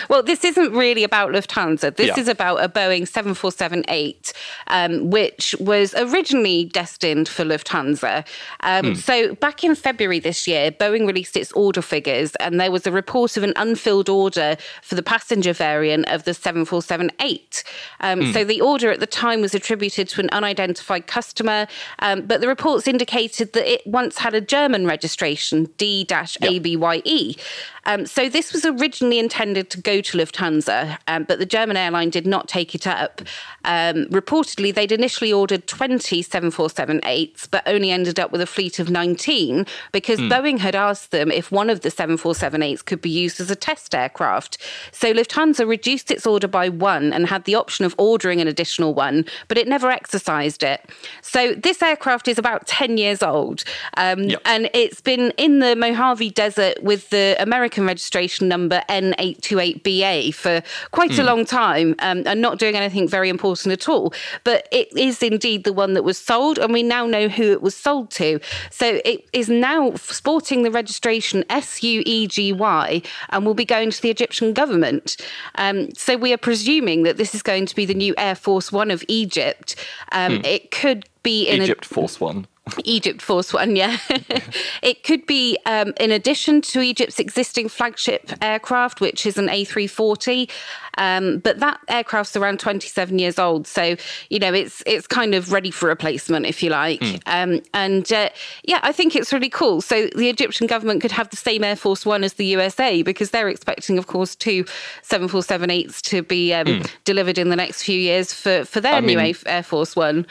Well, 0.10 0.24
this 0.24 0.44
isn't 0.44 0.72
really 0.74 1.04
about 1.04 1.32
Lufthansa. 1.32 1.96
This 1.96 2.08
Yeah. 2.08 2.20
is 2.20 2.28
about 2.28 2.64
a 2.64 2.70
Boeing 2.70 3.04
747-8, 3.08 4.34
um, 4.68 5.10
which 5.12 5.56
was 5.60 5.94
originally 5.96 6.66
destined 6.66 7.28
for 7.30 7.44
Lufthansa. 7.44 8.26
Um, 8.62 8.96
So 8.96 9.36
back 9.36 9.64
in 9.64 9.75
February 9.76 10.20
this 10.20 10.48
year, 10.48 10.72
Boeing 10.72 11.06
released 11.06 11.36
its 11.38 11.52
order 11.54 11.82
figures, 11.82 12.36
and 12.38 12.60
there 12.60 12.72
was 12.72 12.88
a 12.88 12.92
report 12.92 13.38
of 13.38 13.44
an 13.44 13.54
unfilled 13.56 14.10
order 14.10 14.58
for 14.82 14.96
the 14.96 15.04
passenger 15.04 15.54
variant 15.54 16.08
of 16.10 16.24
the 16.24 16.32
747-8. 16.32 17.64
Um, 18.00 18.34
So 18.34 18.44
the 18.44 18.62
order 18.62 18.92
at 18.92 19.00
the 19.00 19.08
time 19.08 19.42
was 19.42 19.54
attributed 19.54 20.10
to 20.10 20.22
an 20.22 20.30
unidentified 20.32 21.08
customer, 21.08 21.68
um, 22.00 22.22
but 22.22 22.42
the 22.42 22.48
reports 22.48 22.88
indicated 22.88 23.54
that 23.54 23.72
it 23.72 23.86
once 23.86 24.18
had 24.18 24.34
a 24.34 24.42
German 24.42 24.86
registration, 24.86 25.70
D-ABYE. 25.78 27.38
Um, 27.86 28.06
so 28.06 28.30
this 28.30 28.52
was 28.54 28.66
originally 28.66 29.20
intended 29.20 29.70
to 29.72 29.82
go 29.82 30.02
to 30.02 30.18
Lufthansa, 30.18 30.98
um, 31.08 31.24
but 31.24 31.40
the 31.40 31.46
German 31.46 31.78
airline 31.78 32.10
did 32.10 32.26
not 32.26 32.48
take 32.48 32.74
it 32.76 32.88
up. 32.88 33.22
Um, 33.64 34.06
reportedly, 34.06 34.74
they'd 34.74 34.92
initially 34.92 35.32
ordered 35.32 35.68
20 35.68 36.24
747-8s, 36.24 37.50
but 37.50 37.64
only 37.68 37.92
ended 37.92 38.20
up 38.20 38.32
with 38.32 38.42
a 38.42 38.46
fleet 38.46 38.80
of 38.80 38.90
19 38.90 39.66
because 39.92 40.20
Boeing 40.20 40.60
had 40.60 40.76
asked 40.76 41.12
them 41.12 41.32
if 41.32 41.52
one 41.52 41.70
of 41.70 41.82
the 41.82 41.90
747-8s 41.90 42.84
could 42.86 43.02
be 43.02 43.10
used 43.10 43.40
as 43.40 43.50
a 43.52 43.56
test 43.56 43.94
aircraft. 43.94 44.58
So 44.92 45.14
Lufthansa 45.14 45.68
reduced 45.68 46.12
its 46.12 46.26
order 46.26 46.48
by 46.48 46.70
one 46.70 47.14
and 47.14 47.28
had 47.28 47.46
the 47.46 47.56
option 47.56 47.86
of 47.86 47.96
ordering 47.98 48.42
an 48.42 48.48
additional 48.48 48.94
one, 48.94 49.26
but 49.48 49.58
it 49.58 49.68
never 49.68 49.90
exercised 49.90 50.64
it. 50.64 50.82
So 51.22 51.54
this 51.54 51.82
aircraft 51.82 52.28
is 52.28 52.38
about 52.38 52.68
10 52.68 52.98
years 52.98 53.22
old, 53.24 53.64
um, 53.98 54.24
Yep. 54.24 54.42
and 54.46 54.70
it's 54.74 55.02
been 55.02 55.32
in 55.38 55.60
the 55.60 55.76
Mojave 55.76 56.30
Desert 56.32 56.82
with 56.82 57.10
the 57.10 57.36
American 57.40 57.75
registration 57.84 58.48
number 58.48 58.82
N828BA 58.88 60.34
for 60.34 60.62
quite 60.92 61.18
a 61.20 61.24
long 61.24 61.46
time 61.46 61.96
um, 62.00 62.24
and 62.26 62.42
not 62.42 62.60
doing 62.60 62.76
anything 62.76 63.08
very 63.08 63.30
important 63.30 63.74
at 63.74 63.90
all. 63.90 64.14
But 64.44 64.68
it 64.72 64.96
is 64.98 65.22
indeed 65.22 65.64
the 65.66 65.74
one 65.74 65.94
that 65.96 66.04
was 66.04 66.18
sold, 66.18 66.58
and 66.58 66.72
we 66.72 66.84
now 66.84 67.06
know 67.06 67.28
who 67.28 67.52
it 67.52 67.62
was 67.62 67.76
sold 67.76 68.12
to. 68.12 68.40
So 68.72 69.02
it 69.04 69.28
is 69.34 69.50
now 69.50 69.96
sporting 69.96 70.64
the 70.64 70.72
registration 70.72 71.44
SUEGY 71.50 73.04
and 73.30 73.46
will 73.46 73.54
be 73.54 73.66
going 73.66 73.92
to 73.92 74.02
the 74.02 74.10
Egyptian 74.10 74.54
government. 74.54 75.18
Um, 75.56 75.94
so 75.96 76.16
we 76.16 76.32
are 76.32 76.38
presuming 76.38 77.04
that 77.04 77.18
this 77.18 77.36
is 77.36 77.42
going 77.42 77.66
to 77.66 77.76
be 77.76 77.86
the 77.86 77.94
new 77.94 78.14
Air 78.18 78.36
Force 78.36 78.72
One 78.72 78.92
of 78.92 79.04
Egypt. 79.08 79.76
Um, 80.12 80.42
It 80.46 80.72
could 80.72 81.10
be 81.24 81.48
in 81.48 81.60
a 81.62 81.64
Egypt 81.64 81.86
Force 81.86 82.20
One. 82.22 82.48
Egypt 82.84 83.22
Force 83.22 83.54
One, 83.54 83.76
yeah. 83.76 83.98
it 84.82 85.04
could 85.04 85.26
be 85.26 85.58
um, 85.66 85.94
in 86.00 86.12
addition 86.12 86.62
to 86.62 86.82
Egypt's 86.82 87.20
existing 87.20 87.70
flagship 87.70 88.32
aircraft, 88.42 89.02
which 89.02 89.26
is 89.26 89.38
an 89.38 89.48
A340. 89.48 90.50
Um, 90.98 91.40
but 91.40 91.60
that 91.60 91.80
aircraft's 91.90 92.36
around 92.36 92.60
27 92.60 93.20
years 93.20 93.38
old, 93.38 93.68
so 93.68 93.96
you 94.30 94.40
know 94.40 94.54
it's 94.54 94.82
it's 94.86 95.08
kind 95.08 95.36
of 95.36 95.52
ready 95.52 95.70
for 95.70 95.88
replacement, 95.88 96.46
if 96.46 96.64
you 96.64 96.70
like. 96.70 97.04
Um, 97.26 97.62
and 97.74 98.12
uh, 98.12 98.30
yeah, 98.64 98.80
I 98.82 98.92
think 98.92 99.16
it's 99.16 99.32
really 99.34 99.50
cool. 99.50 99.82
So 99.82 100.08
the 100.16 100.30
Egyptian 100.30 100.68
government 100.68 101.02
could 101.02 101.12
have 101.12 101.30
the 101.30 101.38
same 101.38 101.64
Air 101.64 101.76
Force 101.76 102.06
One 102.06 102.24
as 102.24 102.34
the 102.34 102.46
USA 102.46 103.04
because 103.04 103.32
they're 103.32 103.50
expecting, 103.50 103.98
of 103.98 104.08
course, 104.08 104.36
two 104.36 104.64
747-8s 105.04 106.02
to 106.04 106.24
be 106.24 106.54
um, 106.54 106.82
delivered 107.04 107.38
in 107.38 107.50
the 107.50 107.56
next 107.56 107.84
few 107.84 108.00
years 108.00 108.34
for 108.34 108.66
for 108.66 108.80
their 108.82 109.02
new 109.02 109.18
mean- 109.18 109.36
Air 109.46 109.64
Force 109.64 109.96
One. 109.96 110.26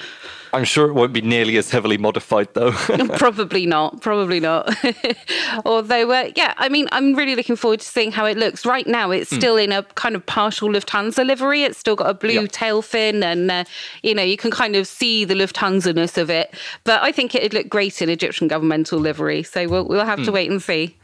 I'm 0.55 0.65
sure 0.65 0.89
it 0.89 0.93
won't 0.93 1.13
be 1.13 1.21
nearly 1.21 1.57
as 1.57 1.71
heavily 1.71 1.99
modified 1.99 2.24
though. 2.29 2.73
probably 3.17 3.67
not. 3.67 4.01
Probably 4.01 4.41
not. 4.41 4.75
Although, 5.65 6.11
uh, 6.11 6.31
yeah, 6.37 6.55
I 6.57 6.69
mean, 6.69 6.89
I'm 6.93 7.15
really 7.15 7.35
looking 7.37 7.57
forward 7.57 7.81
to 7.81 7.87
seeing 7.87 8.13
how 8.13 8.25
it 8.27 8.37
looks. 8.37 8.65
Right 8.67 8.87
now, 8.87 9.11
it's 9.11 9.35
still 9.35 9.57
in 9.57 9.73
a 9.73 9.83
kind 9.95 10.15
of 10.17 10.25
partial 10.27 10.69
Lufthansa 10.69 11.27
livery. 11.27 11.63
It's 11.63 11.79
still 11.79 11.97
got 11.97 12.11
a 12.11 12.15
blue 12.15 12.43
Yeah. 12.43 12.47
tail 12.51 12.83
fin, 12.83 13.23
and 13.23 13.51
uh, 13.51 13.65
you 14.03 14.15
know, 14.15 14.23
you 14.23 14.37
can 14.37 14.51
kind 14.51 14.77
of 14.77 14.87
see 14.87 15.25
the 15.25 15.35
Lufthansa-ness 15.35 16.19
of 16.19 16.31
it. 16.31 16.55
But 16.85 17.03
I 17.03 17.13
think 17.13 17.35
it'd 17.35 17.55
look 17.55 17.69
great 17.69 18.01
in 18.03 18.09
Egyptian 18.09 18.49
governmental 18.49 18.99
livery. 18.99 19.43
So 19.43 19.69
we'll 19.69 19.87
we'll 19.87 20.05
have 20.05 20.25
to 20.25 20.33
wait 20.33 20.51
and 20.51 20.63
see. 20.63 20.97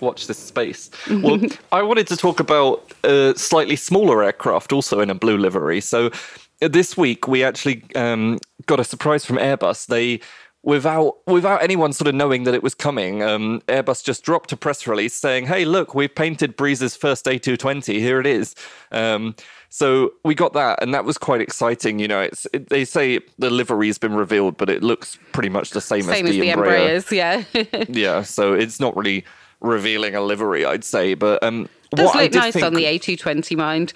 Watch 0.00 0.28
this 0.28 0.38
space. 0.38 0.90
Well, 1.10 1.40
I 1.72 1.82
wanted 1.82 2.06
to 2.08 2.16
talk 2.16 2.38
about 2.38 2.92
a 3.02 3.34
slightly 3.36 3.74
smaller 3.74 4.22
aircraft 4.22 4.72
also 4.72 5.00
in 5.00 5.10
a 5.10 5.14
blue 5.14 5.36
livery. 5.36 5.80
So 5.80 6.10
this 6.60 6.96
week 6.96 7.28
we 7.28 7.44
actually 7.44 7.84
um, 7.94 8.38
got 8.66 8.80
a 8.80 8.84
surprise 8.84 9.24
from 9.24 9.36
Airbus. 9.36 9.86
They 9.86 10.20
without 10.62 11.16
without 11.26 11.62
anyone 11.62 11.92
sort 11.92 12.08
of 12.08 12.14
knowing 12.14 12.44
that 12.44 12.54
it 12.54 12.62
was 12.62 12.74
coming, 12.74 13.22
um, 13.22 13.62
Airbus 13.68 14.04
just 14.04 14.24
dropped 14.24 14.52
a 14.52 14.56
press 14.56 14.86
release 14.86 15.14
saying, 15.14 15.46
"Hey, 15.46 15.64
look, 15.64 15.94
we've 15.94 16.14
painted 16.14 16.56
Breeze's 16.56 16.96
first 16.96 17.26
A220. 17.26 17.98
Here 17.98 18.20
it 18.20 18.26
is." 18.26 18.54
Um, 18.92 19.34
so 19.70 20.12
we 20.24 20.34
got 20.34 20.54
that, 20.54 20.82
and 20.82 20.94
that 20.94 21.04
was 21.04 21.18
quite 21.18 21.40
exciting. 21.40 21.98
You 21.98 22.08
know, 22.08 22.20
it's 22.20 22.46
it, 22.52 22.68
they 22.68 22.84
say 22.84 23.20
the 23.38 23.50
livery's 23.50 23.98
been 23.98 24.14
revealed, 24.14 24.56
but 24.56 24.70
it 24.70 24.82
looks 24.82 25.18
pretty 25.32 25.48
much 25.48 25.70
the 25.70 25.80
same, 25.80 26.02
Same 26.02 26.26
as 26.26 26.32
the 26.32 26.40
the 26.40 26.48
Embraer 26.48 27.02
Embraers, 27.02 27.10
yeah. 27.10 27.84
yeah, 27.88 28.22
so 28.22 28.52
it's 28.52 28.80
not 28.80 28.96
really 28.96 29.24
revealing 29.60 30.14
a 30.14 30.20
livery, 30.20 30.64
I'd 30.64 30.84
say. 30.84 31.14
But 31.14 31.42
um, 31.42 31.68
Does 31.94 32.06
what 32.06 32.16
I 32.16 32.22
look 32.24 32.34
nice 32.34 32.52
think, 32.54 32.64
on 32.64 32.74
the 32.74 32.84
A220 32.84 33.56
mind. 33.56 33.92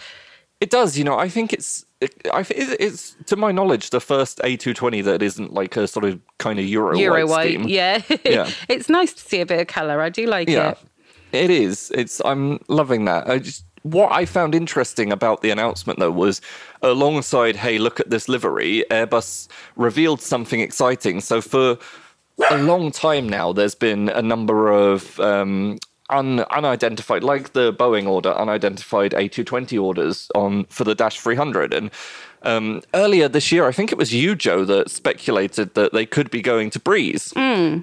It 0.60 0.70
does, 0.70 0.96
you 0.96 1.04
know. 1.04 1.18
I 1.18 1.28
think 1.28 1.52
it's, 1.52 1.84
I 2.32 2.42
think 2.42 2.76
it's, 2.80 3.16
to 3.26 3.36
my 3.36 3.52
knowledge 3.52 3.90
the 3.90 4.00
first 4.00 4.38
A220 4.38 5.04
that 5.04 5.22
isn't 5.22 5.52
like 5.52 5.76
a 5.76 5.86
sort 5.86 6.04
of 6.04 6.20
kind 6.38 6.58
of 6.58 6.64
Euro, 6.66 6.96
Euro 6.96 7.26
white 7.26 7.58
white, 7.60 7.68
yeah. 7.68 8.02
Yeah. 8.24 8.50
it's 8.68 8.88
nice 8.88 9.12
to 9.14 9.20
see 9.20 9.40
a 9.40 9.46
bit 9.46 9.60
of 9.60 9.66
colour. 9.66 10.00
I 10.00 10.08
do 10.08 10.26
like 10.26 10.48
Yeah, 10.48 10.70
it. 10.70 10.78
it 11.32 11.50
is. 11.50 11.90
It's 11.94 12.20
I'm 12.24 12.58
loving 12.68 13.04
that. 13.06 13.28
I 13.28 13.38
just 13.38 13.64
what 13.82 14.12
I 14.12 14.24
found 14.26 14.54
interesting 14.54 15.10
about 15.10 15.42
the 15.42 15.50
announcement 15.50 15.98
though 15.98 16.10
was 16.10 16.40
alongside, 16.82 17.56
hey, 17.56 17.78
look 17.78 17.98
at 17.98 18.10
this 18.10 18.28
livery, 18.28 18.84
Airbus 18.90 19.48
revealed 19.76 20.20
something 20.20 20.60
exciting. 20.60 21.20
So 21.20 21.40
for 21.40 21.78
a 22.50 22.58
long 22.58 22.92
time 22.92 23.28
now, 23.28 23.52
there's 23.52 23.74
been 23.74 24.08
a 24.08 24.22
number 24.22 24.70
of 24.70 25.18
um, 25.20 25.78
un, 26.10 26.40
unidentified, 26.50 27.22
like 27.22 27.52
the 27.52 27.72
Boeing 27.72 28.06
order, 28.06 28.30
unidentified 28.32 29.12
A220 29.12 29.82
orders 29.82 30.30
on 30.34 30.64
for 30.64 30.84
the 30.84 30.94
Dash 30.94 31.20
300 31.20 31.74
and. 31.74 31.90
Um, 32.44 32.82
earlier 32.92 33.28
this 33.28 33.52
year, 33.52 33.68
I 33.68 33.70
think 33.70 33.92
it 33.92 33.98
was 33.98 34.12
you, 34.12 34.34
Joe, 34.34 34.64
that 34.64 34.90
speculated 34.90 35.74
that 35.74 35.92
they 35.92 36.04
could 36.04 36.28
be 36.28 36.42
going 36.42 36.70
to 36.70 36.80
Breeze 36.80 37.32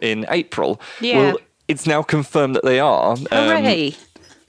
in 0.01 0.25
April. 0.27 0.81
Yeah. 0.99 1.17
Well, 1.17 1.37
it's 1.69 1.87
now 1.87 2.03
confirmed 2.03 2.55
that 2.55 2.65
they 2.65 2.77
are. 2.77 3.11
Um, 3.11 3.25
Hooray. 3.31 3.95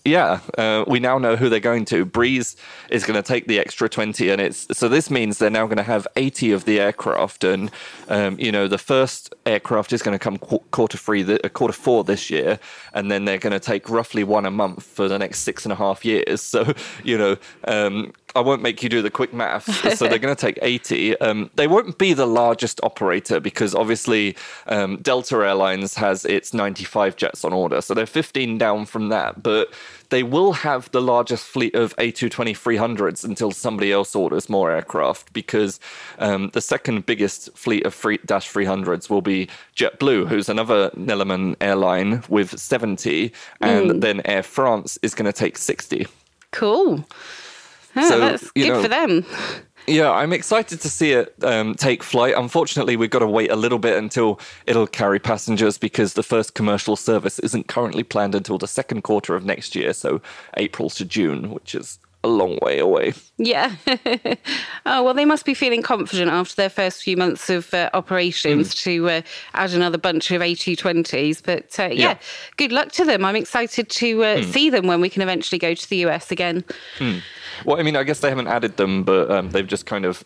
Yeah, 0.05 0.41
uh, 0.57 0.85
we 0.87 0.99
now 1.01 1.19
know 1.19 1.37
who 1.37 1.49
they're 1.49 1.61
going 1.61 1.85
to. 1.87 2.05
Breeze 2.05 2.57
is 2.91 3.05
going 3.05 3.21
to 3.21 3.27
take 3.27 3.47
the 3.47 3.59
extra 3.59 3.89
twenty, 3.89 4.31
and 4.31 4.41
it's 4.41 4.67
so 4.77 4.89
this 4.89 5.11
means 5.11 5.39
they're 5.39 5.51
now 5.51 5.67
going 5.67 5.77
to 5.77 5.83
have 5.83 6.07
eighty 6.17 6.53
of 6.53 6.65
the 6.65 6.81
aircraft, 6.81 7.45
and 7.45 7.71
um, 8.09 8.39
you 8.39 8.51
know 8.51 8.67
the 8.67 8.79
first 8.79 9.35
aircraft 9.47 9.93
is 9.93 10.03
going 10.03 10.15
to 10.15 10.19
come 10.19 10.39
qu- 10.39 10.63
quarter 10.71 10.97
three, 10.97 11.23
the, 11.23 11.45
uh, 11.45 11.49
quarter 11.51 11.75
four 11.75 12.05
this 12.05 12.31
year, 12.31 12.59
and 12.95 13.11
then 13.11 13.25
they're 13.25 13.39
going 13.39 13.53
to 13.53 13.61
take 13.61 13.91
roughly 13.91 14.25
one 14.25 14.47
a 14.47 14.51
month 14.51 14.83
for 14.83 15.07
the 15.09 15.19
next 15.19 15.41
six 15.41 15.65
and 15.65 15.73
a 15.73 15.77
half 15.77 16.05
years. 16.05 16.41
So 16.51 16.75
you 17.05 17.17
know. 17.17 17.37
Um, 17.69 18.13
I 18.35 18.41
won't 18.41 18.63
make 18.63 18.83
you 18.83 18.89
do 18.89 19.03
the 19.03 19.11
quick 19.11 19.33
maths. 19.33 19.69
So 20.01 20.09
they're 20.09 20.19
going 20.19 20.35
to 20.35 20.41
take 20.41 20.59
80. 20.63 21.21
Um, 21.21 21.51
they 21.57 21.67
won't 21.67 21.99
be 21.99 22.15
the 22.15 22.27
largest 22.27 22.81
operator 22.83 23.41
because 23.41 23.75
obviously 23.75 24.37
um, 24.67 24.97
Delta 24.99 25.37
Airlines 25.37 25.95
has 25.97 26.25
its 26.25 26.55
95 26.55 27.17
jets 27.17 27.45
on 27.45 27.53
order. 27.53 27.81
So 27.83 27.93
they're 27.93 28.07
15 28.07 28.57
down 28.57 28.87
from 28.87 29.09
that. 29.09 29.43
But 29.43 29.73
they 30.11 30.23
will 30.23 30.53
have 30.53 30.91
the 30.93 31.01
largest 31.01 31.45
fleet 31.45 31.75
of 31.75 31.97
A220 31.97 32.53
300s 32.53 33.25
until 33.25 33.51
somebody 33.51 33.93
else 33.93 34.15
orders 34.15 34.49
more 34.49 34.71
aircraft 34.71 35.33
because 35.33 35.81
um, 36.19 36.51
the 36.53 36.61
second 36.61 37.07
biggest 37.07 37.51
fleet 37.57 37.85
of 37.85 37.95
free, 37.95 38.19
Dash 38.27 38.51
300s 38.51 39.11
will 39.11 39.23
be 39.23 39.49
JetBlue, 39.77 40.29
who's 40.29 40.49
another 40.49 40.91
Neeleman 40.91 41.57
airline 41.61 42.23
with 42.29 42.59
70. 42.59 43.33
And 43.61 44.03
then 44.03 44.23
Air 44.25 44.43
France 44.43 44.99
is 45.03 45.15
going 45.15 45.27
to 45.27 45.33
take 45.33 45.59
60. 45.59 46.07
Cool. 46.53 47.05
Oh, 47.97 48.09
So, 48.09 48.21
that's 48.21 48.51
good 48.53 48.69
know- 48.69 48.83
for 48.83 48.89
them. 48.89 49.25
Yeah, 49.87 50.11
I'm 50.13 50.33
excited 50.33 50.81
to 50.83 50.91
see 50.91 51.13
it 51.13 51.35
um, 51.43 51.75
take 51.75 52.03
flight. 52.03 52.35
Unfortunately, 52.37 52.97
we've 52.97 53.11
got 53.11 53.21
to 53.21 53.27
wait 53.27 53.51
a 53.51 53.57
little 53.57 53.79
bit 53.79 53.97
until 53.97 54.39
it'll 54.67 54.87
carry 54.87 55.19
passengers 55.19 55.79
because 55.79 56.15
the 56.15 56.23
first 56.23 56.55
commercial 56.55 56.97
service 56.97 57.39
isn't 57.41 57.67
currently 57.67 58.03
planned 58.05 58.35
until 58.35 58.59
the 58.59 58.69
second 58.69 59.03
quarter 59.03 59.35
of 59.35 59.45
next 59.45 59.75
year, 59.75 59.93
so 59.93 60.21
April 60.59 60.91
to 60.91 61.05
June, 61.05 61.51
which 61.51 61.75
is 61.75 61.99
a 62.23 62.29
long 62.29 62.59
way 62.61 62.79
away. 62.79 63.15
Yeah. 63.39 63.75
oh, 64.87 65.03
well, 65.03 65.15
they 65.15 65.25
must 65.25 65.47
be 65.47 65.55
feeling 65.55 65.83
confident 65.83 66.31
after 66.31 66.55
their 66.55 66.69
first 66.69 67.03
few 67.03 67.17
months 67.17 67.49
of 67.49 67.73
uh, 67.73 67.89
operations 67.95 68.75
mm. 68.75 68.83
to 68.83 69.09
uh, 69.09 69.23
add 69.55 69.73
another 69.73 69.99
bunch 69.99 70.31
of 70.31 70.43
A220s. 70.43 71.43
But 71.43 71.79
uh, 71.79 71.85
yeah. 71.85 72.11
yeah. 72.11 72.19
good 72.57 72.73
luck 72.73 72.93
to 72.93 73.05
them. 73.05 73.25
I'm 73.25 73.37
excited 73.37 73.89
to 73.89 74.17
mm. 74.17 74.45
see 74.53 74.69
them 74.69 74.87
when 74.87 75.01
we 75.01 75.09
can 75.09 75.23
eventually 75.23 75.59
go 75.59 75.75
to 75.75 75.89
the 75.89 75.97
US 76.07 76.31
again. 76.31 76.65
Mm. 76.99 77.23
Well, 77.65 77.79
I 77.79 77.83
mean, 77.83 77.97
I 77.97 78.03
guess 78.03 78.21
they 78.21 78.29
haven't 78.29 78.49
added 78.49 78.77
them, 78.77 79.03
but 79.05 79.31
um, 79.31 79.51
they've 79.51 79.67
just 79.67 79.87
kind 79.87 80.05
of 80.05 80.25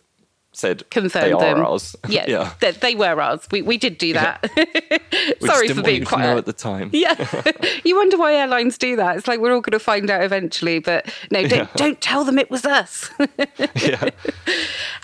said 0.57 0.89
confirmed 0.89 1.39
they 1.39 1.45
them. 1.45 1.59
are 1.59 1.65
ours. 1.65 1.95
Yeah, 2.07 2.25
yeah. 2.27 2.53
They, 2.59 2.71
they, 2.71 2.95
were 2.95 3.19
ours. 3.19 3.47
We, 3.51 3.61
we 3.61 3.77
did 3.77 3.97
do 3.97 4.13
that. 4.13 4.51
Yeah. 5.41 5.47
Sorry 5.47 5.69
for 5.69 5.81
being 5.81 6.03
quiet 6.03 6.37
at 6.37 6.45
the 6.45 6.53
time. 6.53 6.89
Yeah, 6.91 7.15
you 7.83 7.95
wonder 7.95 8.17
why 8.17 8.33
airlines 8.33 8.77
do 8.77 8.95
that. 8.97 9.17
It's 9.17 9.27
like 9.27 9.39
we're 9.39 9.53
all 9.53 9.61
going 9.61 9.71
to 9.71 9.79
find 9.79 10.09
out 10.09 10.23
eventually, 10.23 10.79
but 10.79 11.11
no, 11.31 11.47
don't 11.47 11.59
yeah. 11.59 11.67
don't 11.75 12.01
tell 12.01 12.25
them 12.25 12.37
it 12.37 12.51
was 12.51 12.65
us. 12.65 13.09
yeah. 13.75 14.09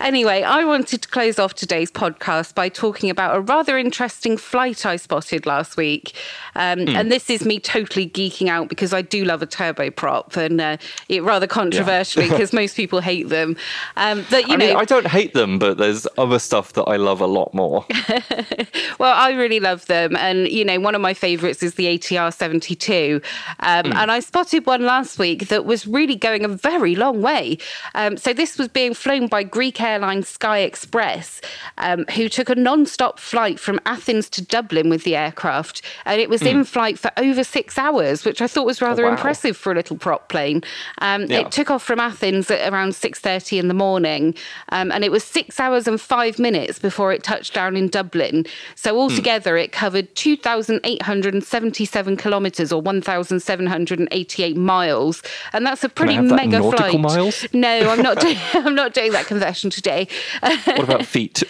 Anyway, 0.00 0.42
I 0.42 0.64
wanted 0.64 1.02
to 1.02 1.08
close 1.08 1.38
off 1.38 1.54
today's 1.54 1.90
podcast 1.90 2.54
by 2.54 2.68
talking 2.68 3.08
about 3.10 3.36
a 3.36 3.40
rather 3.40 3.78
interesting 3.78 4.36
flight 4.36 4.84
I 4.84 4.96
spotted 4.96 5.46
last 5.46 5.76
week, 5.76 6.14
um, 6.54 6.80
mm. 6.80 6.94
and 6.94 7.10
this 7.10 7.30
is 7.30 7.44
me 7.44 7.58
totally 7.58 8.08
geeking 8.08 8.48
out 8.48 8.68
because 8.68 8.92
I 8.92 9.02
do 9.02 9.24
love 9.24 9.42
a 9.42 9.46
turboprop, 9.46 10.36
and 10.36 10.60
uh, 10.60 10.76
it 11.08 11.22
rather 11.22 11.46
controversially 11.46 12.28
because 12.28 12.52
most 12.52 12.76
people 12.76 13.00
hate 13.00 13.28
them. 13.28 13.56
Um, 13.96 14.26
but 14.30 14.46
you 14.48 14.54
I 14.54 14.56
know, 14.56 14.66
mean, 14.66 14.76
I 14.76 14.84
don't 14.84 15.06
hate 15.06 15.32
them 15.32 15.41
them, 15.42 15.58
but 15.58 15.78
there's 15.78 16.06
other 16.16 16.38
stuff 16.38 16.72
that 16.74 16.84
I 16.84 16.96
love 16.96 17.20
a 17.20 17.26
lot 17.26 17.52
more. 17.52 17.84
well, 18.98 19.14
I 19.14 19.32
really 19.32 19.60
love 19.60 19.86
them. 19.86 20.16
And, 20.16 20.48
you 20.48 20.64
know, 20.64 20.78
one 20.80 20.94
of 20.94 21.00
my 21.00 21.14
favorites 21.14 21.62
is 21.62 21.74
the 21.74 21.86
ATR 21.86 22.32
72. 22.32 23.20
Um, 23.60 23.84
mm. 23.84 23.94
And 23.94 24.10
I 24.10 24.20
spotted 24.20 24.64
one 24.66 24.82
last 24.82 25.18
week 25.18 25.48
that 25.48 25.64
was 25.64 25.86
really 25.86 26.16
going 26.16 26.44
a 26.44 26.48
very 26.48 26.94
long 26.94 27.20
way. 27.22 27.58
Um, 27.94 28.16
so 28.16 28.32
this 28.32 28.56
was 28.56 28.68
being 28.68 28.94
flown 28.94 29.26
by 29.26 29.42
Greek 29.42 29.80
airline 29.80 30.22
Sky 30.22 30.58
Express, 30.58 31.40
um, 31.78 32.04
who 32.14 32.28
took 32.28 32.48
a 32.48 32.54
non 32.54 32.86
stop 32.86 33.18
flight 33.18 33.58
from 33.58 33.80
Athens 33.84 34.28
to 34.30 34.42
Dublin 34.42 34.88
with 34.88 35.04
the 35.04 35.16
aircraft. 35.16 35.82
And 36.04 36.20
it 36.20 36.30
was 36.30 36.42
mm. 36.42 36.50
in 36.50 36.64
flight 36.64 36.98
for 36.98 37.10
over 37.16 37.44
six 37.44 37.76
hours, 37.76 38.24
which 38.24 38.40
I 38.40 38.46
thought 38.46 38.66
was 38.66 38.80
rather 38.80 39.04
oh, 39.04 39.08
wow. 39.08 39.14
impressive 39.16 39.56
for 39.56 39.72
a 39.72 39.74
little 39.74 39.96
prop 39.96 40.28
plane. 40.28 40.62
Um, 40.98 41.26
yeah. 41.26 41.40
It 41.40 41.52
took 41.52 41.70
off 41.70 41.82
from 41.82 42.00
Athens 42.00 42.50
at 42.50 42.72
around 42.72 42.90
6.30 42.90 43.58
in 43.58 43.68
the 43.68 43.74
morning. 43.74 44.34
Um, 44.68 44.92
and 44.92 45.04
it 45.04 45.10
was 45.10 45.24
six 45.32 45.60
hours 45.60 45.86
and 45.86 46.00
five 46.00 46.38
minutes 46.38 46.78
before 46.78 47.12
it 47.12 47.22
touched 47.22 47.52
down 47.54 47.76
in 47.76 47.88
Dublin. 47.88 48.46
So 48.74 48.98
altogether, 48.98 49.56
mm. 49.56 49.64
it 49.64 49.72
covered 49.72 50.14
2,877 50.14 52.16
kilometres 52.16 52.72
or 52.72 52.80
1,788 52.80 54.56
miles, 54.56 55.22
and 55.52 55.66
that's 55.66 55.84
a 55.84 55.88
pretty 55.88 56.18
mega 56.18 56.60
flight. 56.60 57.00
Miles? 57.00 57.46
No, 57.52 57.90
I'm 57.90 58.02
not. 58.02 58.16
doing, 58.20 58.36
I'm 58.54 58.74
not 58.74 58.94
doing 58.94 59.12
that 59.12 59.26
conversion 59.26 59.70
today. 59.70 60.08
what 60.40 60.80
about 60.80 61.06
feet? 61.14 61.38
so 61.38 61.46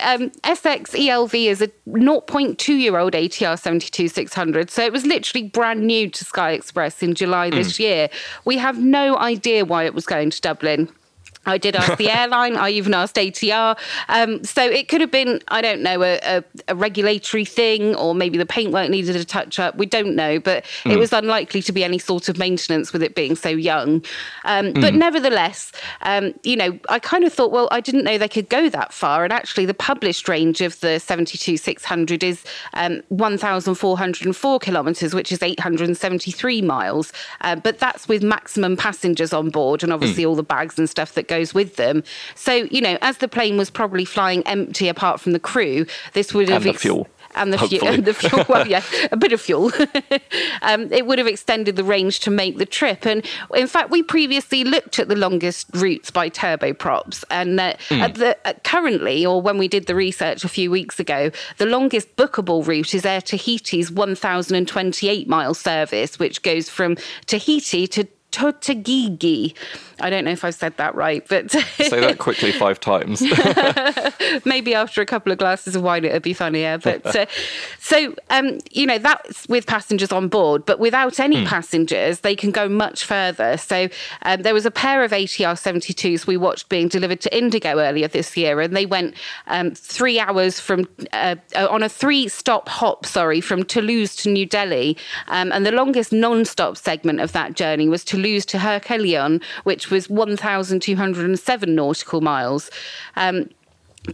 um, 0.00 0.30
SX 0.42 0.94
ELV 0.94 1.34
is 1.34 1.62
a 1.62 1.68
0.2 1.88 2.78
year 2.78 2.98
old 2.98 3.12
ATR 3.12 3.58
72 3.58 4.08
600. 4.08 4.70
So 4.70 4.84
it 4.84 4.92
was 4.92 5.04
literally 5.04 5.48
brand 5.48 5.86
new 5.86 6.08
to 6.10 6.24
Sky 6.24 6.52
Express 6.52 7.02
in 7.02 7.14
July 7.14 7.50
this 7.50 7.74
mm. 7.74 7.80
year. 7.80 8.08
We 8.44 8.58
have 8.58 8.78
no 8.78 9.18
idea 9.18 9.64
why 9.64 9.84
it 9.84 9.94
was 9.94 10.06
going 10.06 10.30
to 10.30 10.40
Dublin. 10.40 10.88
I 11.46 11.58
did 11.58 11.76
ask 11.76 11.96
the 11.96 12.10
airline. 12.16 12.56
I 12.56 12.70
even 12.70 12.94
asked 12.94 13.16
ATR. 13.16 13.78
Um, 14.08 14.44
so 14.44 14.62
it 14.62 14.88
could 14.88 15.00
have 15.00 15.10
been, 15.10 15.40
I 15.48 15.60
don't 15.62 15.82
know, 15.82 16.02
a, 16.02 16.18
a, 16.22 16.44
a, 16.68 16.74
regulatory 16.74 17.44
thing, 17.44 17.94
or 17.94 18.14
maybe 18.14 18.38
the 18.38 18.46
paintwork 18.46 18.90
needed 18.90 19.16
a 19.16 19.24
touch 19.24 19.58
up. 19.58 19.76
We 19.76 19.86
don't 19.86 20.14
know, 20.14 20.38
but 20.38 20.64
mm. 20.64 20.90
it 20.90 20.94
hmm. 20.94 20.98
was 20.98 21.12
unlikely 21.12 21.62
to 21.62 21.72
be 21.72 21.84
any 21.84 21.98
sort 21.98 22.28
of 22.28 22.38
maintenance 22.38 22.92
with 22.92 23.02
it 23.02 23.14
being 23.14 23.36
so 23.36 23.48
young. 23.48 24.04
Um, 24.44 24.66
mm. 24.66 24.80
But 24.80 24.92
hmm. 24.92 24.98
nevertheless, 24.98 25.72
um, 26.02 26.34
you 26.42 26.56
know, 26.56 26.78
I 26.88 26.98
kind 26.98 27.24
of 27.24 27.32
thought, 27.32 27.52
well, 27.52 27.68
I 27.70 27.80
didn't 27.80 28.04
know 28.04 28.18
they 28.18 28.28
could 28.28 28.48
go 28.48 28.68
that 28.68 28.92
far. 28.92 29.24
And 29.24 29.32
actually, 29.32 29.66
the 29.66 29.74
published 29.74 30.28
range 30.28 30.60
of 30.60 30.78
the 30.80 30.98
72 30.98 31.56
600 31.56 32.22
is 32.22 32.44
um, 32.74 33.02
1,404 33.08 34.58
kilometres, 34.58 35.14
which 35.14 35.32
is 35.32 35.42
873 35.42 36.62
miles. 36.62 37.12
Uh, 37.40 37.56
but 37.56 37.78
that's 37.78 38.08
with 38.08 38.22
maximum 38.22 38.76
passengers 38.76 39.32
on 39.32 39.50
board, 39.50 39.82
and 39.82 39.92
obviously 39.92 40.24
mm. 40.24 40.28
all 40.28 40.34
the 40.34 40.42
bags 40.42 40.78
and 40.78 40.88
stuff 40.88 41.14
that 41.14 41.28
go 41.28 41.35
goes 41.36 41.54
with 41.54 41.76
them. 41.76 42.02
So, 42.34 42.52
you 42.52 42.80
know, 42.80 42.98
as 43.02 43.18
the 43.18 43.28
plane 43.28 43.56
was 43.56 43.70
probably 43.70 44.04
flying 44.04 44.42
empty 44.46 44.88
apart 44.88 45.20
from 45.20 45.32
the 45.32 45.40
crew, 45.40 45.86
this 46.14 46.32
would 46.32 46.48
have. 46.48 46.64
And 46.66 46.74
the 46.74 46.78
fuel 46.78 47.08
and 47.36 47.52
the, 47.52 47.58
fuel, 47.58 47.86
and 47.86 48.04
the 48.10 48.14
fuel. 48.14 48.44
Well, 48.48 48.66
yeah, 48.74 48.82
a 49.12 49.16
bit 49.16 49.32
of 49.32 49.40
fuel. 49.40 49.70
um, 50.62 50.92
it 50.92 51.06
would 51.06 51.18
have 51.18 51.28
extended 51.28 51.76
the 51.76 51.84
range 51.84 52.20
to 52.20 52.30
make 52.30 52.58
the 52.58 52.66
trip. 52.66 53.06
And 53.06 53.24
in 53.54 53.66
fact, 53.66 53.90
we 53.90 54.02
previously 54.02 54.64
looked 54.64 54.98
at 54.98 55.08
the 55.08 55.16
longest 55.16 55.68
routes 55.74 56.10
by 56.10 56.30
turboprops, 56.30 57.24
and 57.30 57.60
uh, 57.60 57.74
mm. 57.88 58.00
at 58.00 58.14
the 58.14 58.36
uh, 58.44 58.54
currently, 58.64 59.24
or 59.24 59.40
when 59.40 59.58
we 59.58 59.68
did 59.68 59.86
the 59.86 59.94
research 59.94 60.44
a 60.44 60.48
few 60.48 60.70
weeks 60.70 60.98
ago, 60.98 61.30
the 61.58 61.66
longest 61.66 62.16
bookable 62.16 62.66
route 62.66 62.94
is 62.94 63.04
Air 63.04 63.20
Tahiti's 63.20 63.90
1,028 63.90 65.28
mile 65.28 65.54
service, 65.54 66.18
which 66.18 66.42
goes 66.42 66.68
from 66.68 66.96
Tahiti 67.26 67.86
to 67.88 68.08
Totegegie. 68.36 69.54
I 69.98 70.10
don't 70.10 70.26
know 70.26 70.30
if 70.30 70.44
I've 70.44 70.54
said 70.54 70.76
that 70.76 70.94
right, 70.94 71.26
but 71.26 71.50
say 71.78 72.00
that 72.00 72.18
quickly 72.18 72.52
five 72.52 72.78
times. 72.78 73.22
Maybe 74.44 74.74
after 74.74 75.00
a 75.00 75.06
couple 75.06 75.32
of 75.32 75.38
glasses 75.38 75.74
of 75.74 75.82
wine, 75.82 76.04
it'd 76.04 76.22
be 76.22 76.34
funnier. 76.34 76.76
But 76.76 77.06
uh, 77.06 77.24
so 77.80 78.14
um, 78.28 78.58
you 78.70 78.86
know 78.86 78.98
that's 78.98 79.48
with 79.48 79.66
passengers 79.66 80.12
on 80.12 80.28
board, 80.28 80.66
but 80.66 80.78
without 80.78 81.18
any 81.18 81.36
mm. 81.36 81.46
passengers, 81.46 82.20
they 82.20 82.36
can 82.36 82.50
go 82.50 82.68
much 82.68 83.04
further. 83.04 83.56
So 83.56 83.88
um, 84.20 84.42
there 84.42 84.52
was 84.52 84.66
a 84.66 84.70
pair 84.70 85.02
of 85.02 85.12
ATR 85.12 85.54
72s 85.54 86.26
we 86.26 86.36
watched 86.36 86.68
being 86.68 86.88
delivered 86.88 87.22
to 87.22 87.36
Indigo 87.36 87.78
earlier 87.78 88.08
this 88.08 88.36
year, 88.36 88.60
and 88.60 88.76
they 88.76 88.84
went 88.84 89.14
um, 89.46 89.70
three 89.70 90.20
hours 90.20 90.60
from 90.60 90.86
uh, 91.14 91.36
uh, 91.54 91.68
on 91.70 91.82
a 91.82 91.88
three-stop 91.88 92.68
hop, 92.68 93.06
sorry, 93.06 93.40
from 93.40 93.64
Toulouse 93.64 94.14
to 94.16 94.30
New 94.30 94.44
Delhi, 94.44 94.98
um, 95.28 95.52
and 95.52 95.64
the 95.64 95.72
longest 95.72 96.12
non-stop 96.12 96.76
segment 96.76 97.20
of 97.20 97.32
that 97.32 97.54
journey 97.54 97.88
was 97.88 98.04
Toulouse 98.04 98.25
to 98.26 98.58
Heraclion, 98.58 99.40
which 99.64 99.90
was 99.90 100.10
1,207 100.10 101.74
nautical 101.74 102.20
miles. 102.20 102.70
Um, 103.16 103.48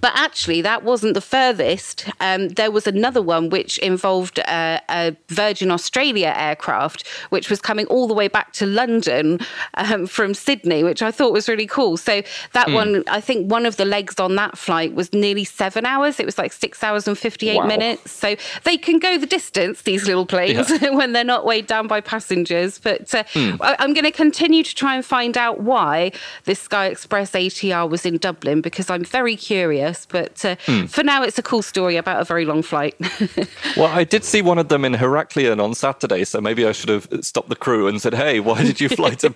but 0.01 0.13
actually, 0.15 0.63
that 0.63 0.83
wasn't 0.83 1.15
the 1.15 1.21
furthest. 1.21 2.09
Um, 2.21 2.49
there 2.51 2.71
was 2.71 2.87
another 2.87 3.21
one 3.21 3.51
which 3.51 3.79
involved 3.79 4.39
a, 4.39 4.81
a, 4.89 5.17
Virgin 5.29 5.71
Australia 5.71 6.33
aircraft, 6.37 7.07
which 7.31 7.51
was 7.51 7.61
coming 7.61 7.87
all 7.87 8.07
the 8.07 8.15
way 8.15 8.29
back 8.29 8.53
to 8.55 8.67
London 8.67 9.39
um, 9.75 10.07
from 10.07 10.35
Sydney, 10.35 10.83
which 10.83 11.03
I 11.03 11.11
thought 11.11 11.33
was 11.33 11.49
really 11.49 11.67
cool. 11.67 11.97
So 11.97 12.23
that 12.53 12.69
mm. 12.69 12.75
one, 12.75 13.05
I 13.09 13.21
think 13.21 13.51
one 13.51 13.67
of 13.67 13.77
the 13.77 13.85
legs 13.85 14.19
on 14.19 14.37
that 14.37 14.57
flight 14.57 14.95
was 14.95 15.13
nearly 15.13 15.45
seven 15.45 15.85
hours. 15.85 16.19
It 16.21 16.27
was 16.27 16.39
like 16.39 16.53
six 16.53 16.83
hours 16.83 17.07
and 17.07 17.17
58 17.17 17.57
wow. 17.57 17.67
minutes. 17.67 18.13
So 18.13 18.37
they 18.65 18.77
can 18.77 18.99
go 18.99 19.19
the 19.19 19.27
distance, 19.27 19.83
these 19.83 20.07
little 20.07 20.27
planes, 20.27 20.71
yeah. 20.71 20.91
when 20.91 21.13
they're 21.13 21.25
not 21.25 21.45
weighed 21.45 21.67
down 21.67 21.87
by 21.87 22.01
passengers. 22.01 22.79
But 22.79 23.15
uh, 23.15 23.25
mm. 23.25 23.59
I, 23.61 23.77
I'm 23.79 23.93
going 23.95 24.05
to 24.05 24.11
continue 24.11 24.63
to 24.63 24.75
try 24.75 24.95
and 24.95 25.05
find 25.05 25.37
out 25.37 25.61
why 25.61 26.13
this 26.45 26.61
Sky 26.61 26.87
Express 26.87 27.33
ATR 27.33 27.89
was 27.89 28.07
in 28.07 28.19
Dublin 28.19 28.61
because 28.61 28.89
I'm 28.89 29.05
very 29.05 29.37
curious 29.37 29.82
but 30.09 30.45
uh, 30.45 30.57
mm. 30.67 30.89
for 30.89 31.03
now, 31.03 31.23
it's 31.23 31.39
a 31.39 31.43
cool 31.43 31.63
story 31.63 31.97
about 31.97 32.21
a 32.21 32.25
very 32.25 32.45
long 32.45 32.63
flight. 32.63 32.95
well, 33.77 33.87
I 33.87 34.05
did 34.05 34.25
see 34.25 34.43
one 34.43 34.59
of 34.59 34.69
them 34.69 34.85
in 34.85 34.95
Heraklion 34.95 35.63
on 35.63 35.75
Saturday, 35.75 36.25
so 36.25 36.41
maybe 36.41 36.67
I 36.67 36.73
should 36.73 36.89
have 36.89 37.09
stopped 37.21 37.49
the 37.49 37.57
crew 37.57 37.87
and 37.89 38.01
said, 38.01 38.15
"Hey, 38.15 38.41
why 38.41 38.63
did 38.63 38.81
you 38.81 38.89
fly 39.01 39.11
to 39.11 39.35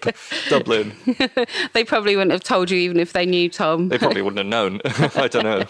Dublin?" 0.49 0.93
they 1.73 1.85
probably 1.85 2.17
wouldn't 2.17 2.33
have 2.33 2.45
told 2.45 2.71
you, 2.71 2.79
even 2.79 2.99
if 2.99 3.13
they 3.13 3.27
knew, 3.27 3.49
Tom. 3.49 3.89
They 3.89 3.99
probably 3.99 4.23
wouldn't 4.23 4.39
have 4.39 4.47
known. 4.47 4.81
I 5.17 5.29
don't 5.29 5.45
know. 5.45 5.65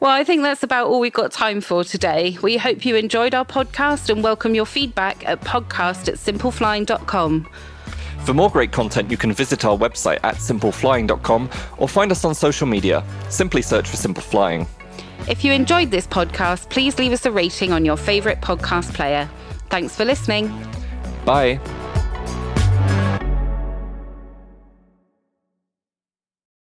Well, 0.00 0.10
I 0.10 0.24
think 0.24 0.42
that's 0.42 0.62
about 0.62 0.86
all 0.88 1.00
we've 1.00 1.12
got 1.12 1.32
time 1.32 1.60
for 1.60 1.84
today. 1.84 2.38
We 2.42 2.56
hope 2.56 2.84
you 2.84 2.96
enjoyed 2.96 3.34
our 3.34 3.44
podcast 3.44 4.08
and 4.08 4.22
welcome 4.22 4.54
your 4.54 4.66
feedback 4.66 5.28
at 5.28 5.40
podcast 5.42 6.08
at 6.08 6.14
simpleflying.com. 6.14 7.48
For 8.24 8.34
more 8.34 8.50
great 8.50 8.72
content, 8.72 9.10
you 9.10 9.16
can 9.16 9.32
visit 9.32 9.64
our 9.64 9.76
website 9.76 10.20
at 10.22 10.36
simpleflying.com 10.36 11.50
or 11.78 11.88
find 11.88 12.12
us 12.12 12.24
on 12.24 12.34
social 12.34 12.66
media. 12.66 13.04
Simply 13.28 13.62
search 13.62 13.88
for 13.88 13.96
Simple 13.96 14.22
Flying. 14.22 14.66
If 15.28 15.44
you 15.44 15.52
enjoyed 15.52 15.90
this 15.90 16.06
podcast, 16.06 16.68
please 16.70 16.98
leave 16.98 17.12
us 17.12 17.26
a 17.26 17.30
rating 17.32 17.72
on 17.72 17.84
your 17.84 17.96
favourite 17.96 18.40
podcast 18.40 18.94
player. 18.94 19.28
Thanks 19.68 19.94
for 19.96 20.04
listening. 20.04 20.48
Bye. 21.24 21.60